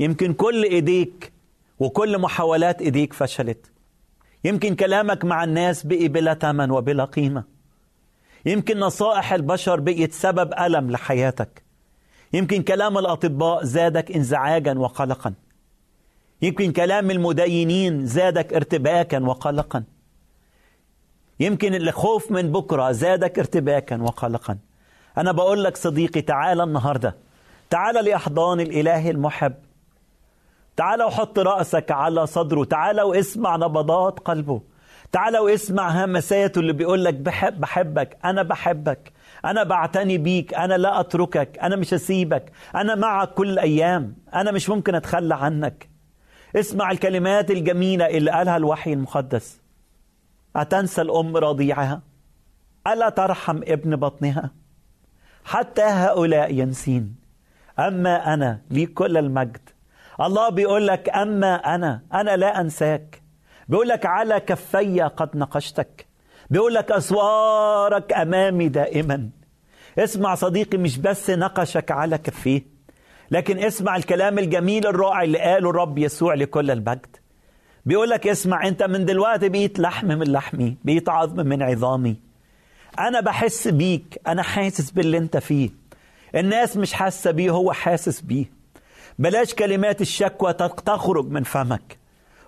يمكن 0.00 0.32
كل 0.32 0.62
إيديك 0.64 1.32
وكل 1.78 2.18
محاولات 2.18 2.82
إيديك 2.82 3.12
فشلت. 3.12 3.72
يمكن 4.44 4.74
كلامك 4.74 5.24
مع 5.24 5.44
الناس 5.44 5.86
بقي 5.86 6.08
بلا 6.08 6.34
ثمن 6.34 6.70
وبلا 6.70 7.04
قيمة. 7.04 7.51
يمكن 8.46 8.78
نصائح 8.78 9.32
البشر 9.32 9.80
بقيت 9.80 10.12
سبب 10.12 10.52
ألم 10.60 10.90
لحياتك. 10.90 11.62
يمكن 12.32 12.62
كلام 12.62 12.98
الأطباء 12.98 13.64
زادك 13.64 14.12
انزعاجا 14.12 14.78
وقلقا. 14.78 15.34
يمكن 16.42 16.72
كلام 16.72 17.10
المدينين 17.10 18.06
زادك 18.06 18.54
ارتباكا 18.54 19.18
وقلقا. 19.18 19.84
يمكن 21.40 21.74
الخوف 21.74 22.30
من 22.30 22.52
بكرة 22.52 22.92
زادك 22.92 23.38
ارتباكا 23.38 24.02
وقلقا. 24.02 24.58
أنا 25.18 25.32
بقول 25.32 25.64
لك 25.64 25.76
صديقي 25.76 26.20
تعال 26.20 26.60
النهاردة. 26.60 27.16
تعال 27.70 28.04
لأحضان 28.04 28.60
الإله 28.60 29.10
المحب. 29.10 29.54
تعال 30.76 31.02
وحط 31.02 31.38
رأسك 31.38 31.90
على 31.90 32.26
صدره. 32.26 32.64
تعال 32.64 33.00
واسمع 33.00 33.56
نبضات 33.56 34.18
قلبه. 34.18 34.60
تعال 35.12 35.38
واسمع 35.38 36.04
همساته 36.04 36.58
اللي 36.58 36.72
بيقول 36.72 37.04
لك 37.04 37.14
بحب 37.14 37.60
بحبك 37.60 38.18
أنا 38.24 38.42
بحبك 38.42 39.12
أنا 39.44 39.62
بعتني 39.62 40.18
بيك 40.18 40.54
أنا 40.54 40.74
لا 40.74 41.00
أتركك 41.00 41.58
أنا 41.62 41.76
مش 41.76 41.94
هسيبك 41.94 42.52
أنا 42.74 42.94
معك 42.94 43.28
كل 43.34 43.58
أيام 43.58 44.16
أنا 44.34 44.50
مش 44.50 44.68
ممكن 44.70 44.94
أتخلى 44.94 45.34
عنك. 45.34 45.88
اسمع 46.56 46.90
الكلمات 46.90 47.50
الجميلة 47.50 48.06
اللي 48.06 48.30
قالها 48.30 48.56
الوحي 48.56 48.92
المقدس. 48.92 49.60
أتنسى 50.56 51.02
الأم 51.02 51.36
رضيعها؟ 51.36 52.02
ألا 52.86 53.08
ترحم 53.08 53.56
ابن 53.56 53.96
بطنها؟ 53.96 54.50
حتى 55.44 55.82
هؤلاء 55.82 56.54
ينسين. 56.54 57.14
أما 57.78 58.34
أنا 58.34 58.60
لي 58.70 58.86
كل 58.86 59.16
المجد. 59.16 59.68
الله 60.20 60.48
بيقول 60.48 60.86
لك 60.86 61.08
أما 61.08 61.74
أنا 61.74 62.00
أنا 62.14 62.36
لا 62.36 62.60
أنساك. 62.60 63.21
بيقول 63.68 63.88
لك 63.88 64.06
على 64.06 64.40
كفي 64.40 65.00
قد 65.02 65.36
نقشتك. 65.36 66.06
بيقول 66.50 66.74
لك 66.74 66.92
أسوارك 66.92 68.12
أمامي 68.12 68.68
دائما. 68.68 69.30
اسمع 69.98 70.34
صديقي 70.34 70.78
مش 70.78 70.98
بس 70.98 71.30
نقشك 71.30 71.90
على 71.90 72.18
كفيه 72.18 72.62
لكن 73.30 73.58
اسمع 73.58 73.96
الكلام 73.96 74.38
الجميل 74.38 74.86
الرائع 74.86 75.22
اللي 75.22 75.38
قاله 75.38 75.70
الرب 75.70 75.98
يسوع 75.98 76.34
لكل 76.34 76.70
المجد 76.70 77.16
بيقول 77.86 78.10
لك 78.10 78.26
اسمع 78.26 78.66
انت 78.68 78.82
من 78.82 79.04
دلوقتي 79.04 79.48
بقيت 79.48 79.78
لحم 79.78 80.06
من 80.06 80.32
لحمي 80.32 80.76
بقيت 80.84 81.08
عظم 81.08 81.46
من 81.46 81.62
عظامي. 81.62 82.16
أنا 82.98 83.20
بحس 83.20 83.68
بيك 83.68 84.20
أنا 84.26 84.42
حاسس 84.42 84.90
باللي 84.90 85.18
أنت 85.18 85.36
فيه. 85.36 85.70
الناس 86.34 86.76
مش 86.76 86.92
حاسة 86.92 87.30
بيه 87.30 87.50
هو 87.50 87.72
حاسس 87.72 88.20
بيه. 88.20 88.44
بلاش 89.18 89.54
كلمات 89.54 90.00
الشكوى 90.00 90.52
تخرج 90.52 91.26
من 91.26 91.42
فمك. 91.42 91.98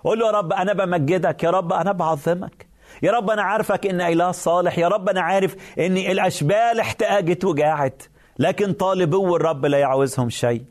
قول 0.05 0.19
له 0.19 0.25
يا 0.25 0.31
رب 0.31 0.53
أنا 0.53 0.73
بمجدك 0.73 1.43
يا 1.43 1.49
رب 1.49 1.73
أنا 1.73 1.91
بعظمك. 1.91 2.67
يا 3.03 3.11
رب 3.11 3.29
أنا 3.29 3.41
عارفك 3.41 3.87
ان 3.87 4.01
اله 4.01 4.31
صالح 4.31 4.79
يا 4.79 4.87
رب 4.87 5.09
أنا 5.09 5.21
عارف 5.21 5.55
ان 5.79 5.97
الأشبال 5.97 6.79
احتاجت 6.79 7.45
وجاعت 7.45 8.03
لكن 8.39 8.73
طالبو 8.73 9.35
الرب 9.35 9.65
لا 9.65 9.77
يعوزهم 9.77 10.29
شيء. 10.29 10.63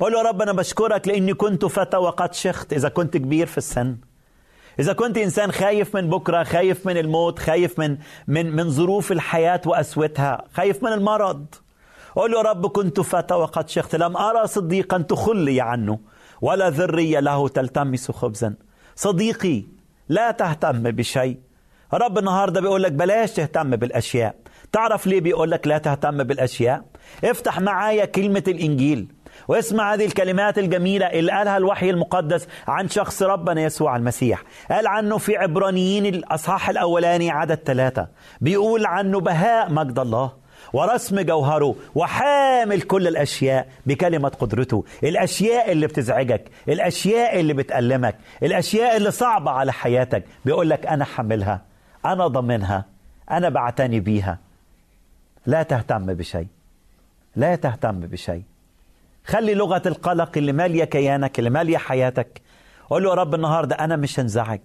قول 0.00 0.12
له 0.12 0.18
يا 0.18 0.24
رب 0.24 0.42
أنا 0.42 0.52
بشكرك 0.52 1.08
لإني 1.08 1.34
كنت 1.34 1.64
فتى 1.64 1.96
وقد 1.96 2.34
شخت. 2.34 2.72
إذا 2.72 2.88
كنت 2.88 3.16
كبير 3.16 3.46
في 3.46 3.58
السن 3.58 3.96
إذا 4.78 4.92
كنت 4.92 5.18
إنسان 5.18 5.52
خايف 5.52 5.96
من 5.96 6.10
بكرة 6.10 6.42
خايف 6.42 6.86
من 6.86 6.96
الموت 6.96 7.38
خايف 7.38 7.78
من 7.78 7.98
من 8.28 8.56
من 8.56 8.70
ظروف 8.70 9.12
الحياة 9.12 9.60
وأسوتها 9.66 10.44
خايف 10.54 10.82
من 10.82 10.92
المرض. 10.92 11.46
قول 12.16 12.30
له 12.30 12.38
يا 12.38 12.42
رب 12.42 12.66
كنت 12.66 13.00
فتى 13.00 13.34
وقد 13.34 13.68
شخت. 13.68 13.96
لم 13.96 14.16
أرى 14.16 14.46
صديقا 14.46 14.98
تخلي 14.98 15.60
عنه. 15.60 15.98
ولا 16.42 16.70
ذرية 16.70 17.20
له 17.20 17.48
تلتمس 17.48 18.10
خبزا. 18.10 18.54
صديقي 18.96 19.64
لا 20.08 20.30
تهتم 20.30 20.82
بشيء. 20.82 21.38
رب 21.94 22.18
النهارده 22.18 22.60
بيقول 22.60 22.82
لك 22.82 22.92
بلاش 22.92 23.32
تهتم 23.32 23.76
بالأشياء. 23.76 24.34
تعرف 24.72 25.06
ليه 25.06 25.20
بيقول 25.20 25.50
لك 25.50 25.66
لا 25.66 25.78
تهتم 25.78 26.24
بالأشياء؟ 26.24 26.84
افتح 27.24 27.60
معايا 27.60 28.04
كلمة 28.04 28.44
الإنجيل 28.48 29.08
واسمع 29.48 29.94
هذه 29.94 30.06
الكلمات 30.06 30.58
الجميلة 30.58 31.06
اللي 31.06 31.32
قالها 31.32 31.56
الوحي 31.56 31.90
المقدس 31.90 32.48
عن 32.68 32.88
شخص 32.88 33.22
ربنا 33.22 33.62
يسوع 33.62 33.96
المسيح. 33.96 34.42
قال 34.70 34.86
عنه 34.86 35.18
في 35.18 35.36
عبرانيين 35.36 36.06
الأصحاح 36.06 36.68
الأولاني 36.68 37.30
عدد 37.30 37.58
ثلاثة. 37.64 38.08
بيقول 38.40 38.86
عنه 38.86 39.20
بهاء 39.20 39.72
مجد 39.72 39.98
الله. 39.98 40.39
ورسم 40.72 41.20
جوهره 41.20 41.76
وحامل 41.94 42.82
كل 42.82 43.08
الأشياء 43.08 43.68
بكلمة 43.86 44.28
قدرته. 44.28 44.84
الأشياء 45.04 45.72
اللي 45.72 45.86
بتزعجك 45.86 46.50
الأشياء 46.68 47.40
اللي 47.40 47.54
بتألمك 47.54 48.16
الأشياء 48.42 48.96
اللي 48.96 49.10
صعبة 49.10 49.50
على 49.50 49.72
حياتك. 49.72 50.24
بيقول 50.44 50.70
لك 50.70 50.86
أنا 50.86 51.04
حملها 51.04 51.62
أنا 52.04 52.26
ضمنها 52.26 52.84
أنا 53.30 53.48
بعتني 53.48 54.00
بيها. 54.00 54.38
لا 55.46 55.62
تهتم 55.62 56.06
بشيء. 56.06 56.46
لا 57.36 57.54
تهتم 57.54 58.00
بشيء. 58.00 58.42
خلي 59.24 59.54
لغة 59.54 59.82
القلق 59.86 60.30
اللي 60.36 60.52
مالية 60.52 60.84
كيانك 60.84 61.38
اللي 61.38 61.50
مالية 61.50 61.78
حياتك. 61.78 62.40
قول 62.90 63.02
له 63.02 63.10
يا 63.10 63.14
رب 63.14 63.34
النهاردة 63.34 63.76
أنا 63.76 63.96
مش 63.96 64.20
هنزعج. 64.20 64.60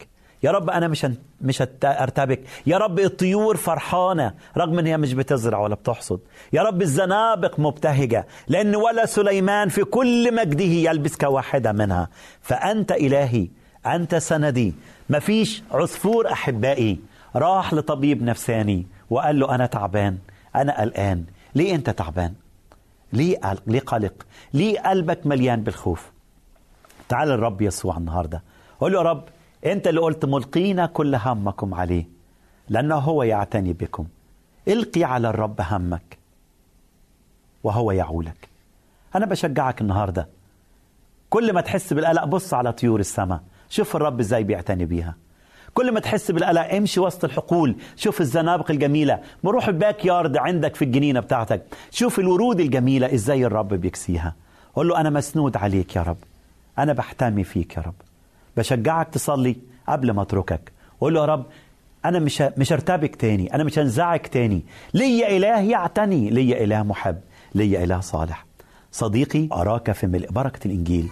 يا 0.45 0.51
رب 0.51 0.69
أنا 0.69 0.87
مش. 0.87 1.05
مش 1.41 1.61
هرتبك 1.83 2.41
يا 2.65 2.77
رب 2.77 2.99
الطيور 2.99 3.57
فرحانة 3.57 4.33
رغم 4.57 4.79
إن 4.79 4.85
هي 4.85 4.97
مش 4.97 5.13
بتزرع 5.13 5.59
ولا 5.59 5.75
بتحصد. 5.75 6.19
يا 6.53 6.61
رب 6.61 6.81
الزنابق 6.81 7.59
مبتهجة 7.59 8.27
لأن 8.47 8.75
ولا 8.75 9.05
سليمان 9.05 9.69
في 9.69 9.83
كل 9.83 10.35
مجده 10.35 10.63
يلبس 10.63 11.15
كواحدة 11.17 11.71
منها. 11.71 12.09
فأنت 12.41 12.91
إلهي 12.91 13.47
أنت 13.85 14.15
سندي. 14.15 14.73
مفيش 15.09 15.63
عصفور 15.71 16.31
أحبائي. 16.31 16.99
راح 17.35 17.73
لطبيب 17.73 18.23
نفساني 18.23 18.87
وقال 19.09 19.39
له 19.39 19.55
أنا 19.55 19.65
تعبان 19.65 20.17
أنا 20.55 20.81
قلقان. 20.81 21.23
ليه 21.55 21.75
أنت 21.75 21.89
تعبان؟ 21.89 22.33
ليه 23.13 23.39
ليه 23.67 23.79
قلق؟ 23.79 24.13
ليه 24.53 24.79
قلبك 24.79 25.27
مليان 25.27 25.63
بالخوف؟ 25.63 26.11
تعال 27.09 27.31
الرب 27.31 27.61
يسوع 27.61 27.97
النهارده. 27.97 28.43
قول 28.79 28.91
له 28.91 28.97
يا 28.97 29.03
رب 29.03 29.23
انت 29.65 29.87
اللي 29.87 30.01
قلت 30.01 30.25
ملقينا 30.25 30.85
كل 30.85 31.15
همكم 31.15 31.73
عليه 31.73 32.07
لأنه 32.69 32.95
هو 32.95 33.23
يعتني 33.23 33.73
بكم. 33.73 34.05
القي 34.67 35.03
على 35.03 35.29
الرب 35.29 35.61
همك 35.61 36.17
وهو 37.63 37.91
يعولك. 37.91 38.49
أنا 39.15 39.25
بشجعك 39.25 39.81
النهارده. 39.81 40.27
كل 41.29 41.53
ما 41.53 41.61
تحس 41.61 41.93
بالقلق 41.93 42.23
بص 42.23 42.53
على 42.53 42.71
طيور 42.71 42.99
السماء 42.99 43.41
شوف 43.69 43.95
الرب 43.95 44.19
إزاي 44.19 44.43
بيعتني 44.43 44.85
بيها. 44.85 45.15
كل 45.73 45.91
ما 45.91 45.99
تحس 45.99 46.31
بالقلق 46.31 46.73
امشي 46.73 46.99
وسط 46.99 47.23
الحقول 47.23 47.75
شوف 47.95 48.21
الزنابق 48.21 48.71
الجميلة. 48.71 49.19
بروح 49.43 49.67
الباك 49.67 50.05
يارد 50.05 50.37
عندك 50.37 50.75
في 50.75 50.85
الجنينة 50.85 51.19
بتاعتك. 51.19 51.65
شوف 51.91 52.19
الورود 52.19 52.59
الجميلة 52.59 53.13
إزاي 53.13 53.45
الرب 53.45 53.73
بيكسيها. 53.73 54.35
قول 54.75 54.87
له 54.87 55.01
أنا 55.01 55.09
مسنود 55.09 55.57
عليك 55.57 55.95
يا 55.95 56.01
رب. 56.01 56.17
أنا 56.79 56.93
بحتمي 56.93 57.43
فيك 57.43 57.77
يا 57.77 57.81
رب. 57.81 57.93
بشجعك 58.57 59.09
تصلي 59.09 59.55
قبل 59.87 60.11
ما 60.11 60.21
أتركك. 60.21 60.71
قول 61.01 61.13
له 61.13 61.19
يا 61.21 61.25
رب 61.25 61.45
أنا 62.05 62.19
مش 62.19 62.41
مش 62.57 62.73
هرتبك 62.73 63.15
تاني 63.15 63.53
أنا 63.55 63.63
مش 63.63 63.79
هنزعج 63.79 64.19
تاني. 64.19 64.63
ليا 64.93 65.37
إله 65.37 65.59
يعتني 65.61 66.29
ليا 66.29 66.63
إله 66.63 66.83
محب 66.83 67.17
ليا 67.55 67.83
إله 67.83 67.99
صالح. 67.99 68.45
صديقي 68.91 69.47
أراك 69.51 69.91
في 69.91 70.07
ملء 70.07 70.31
بركة 70.31 70.67
الإنجيل. 70.67 71.09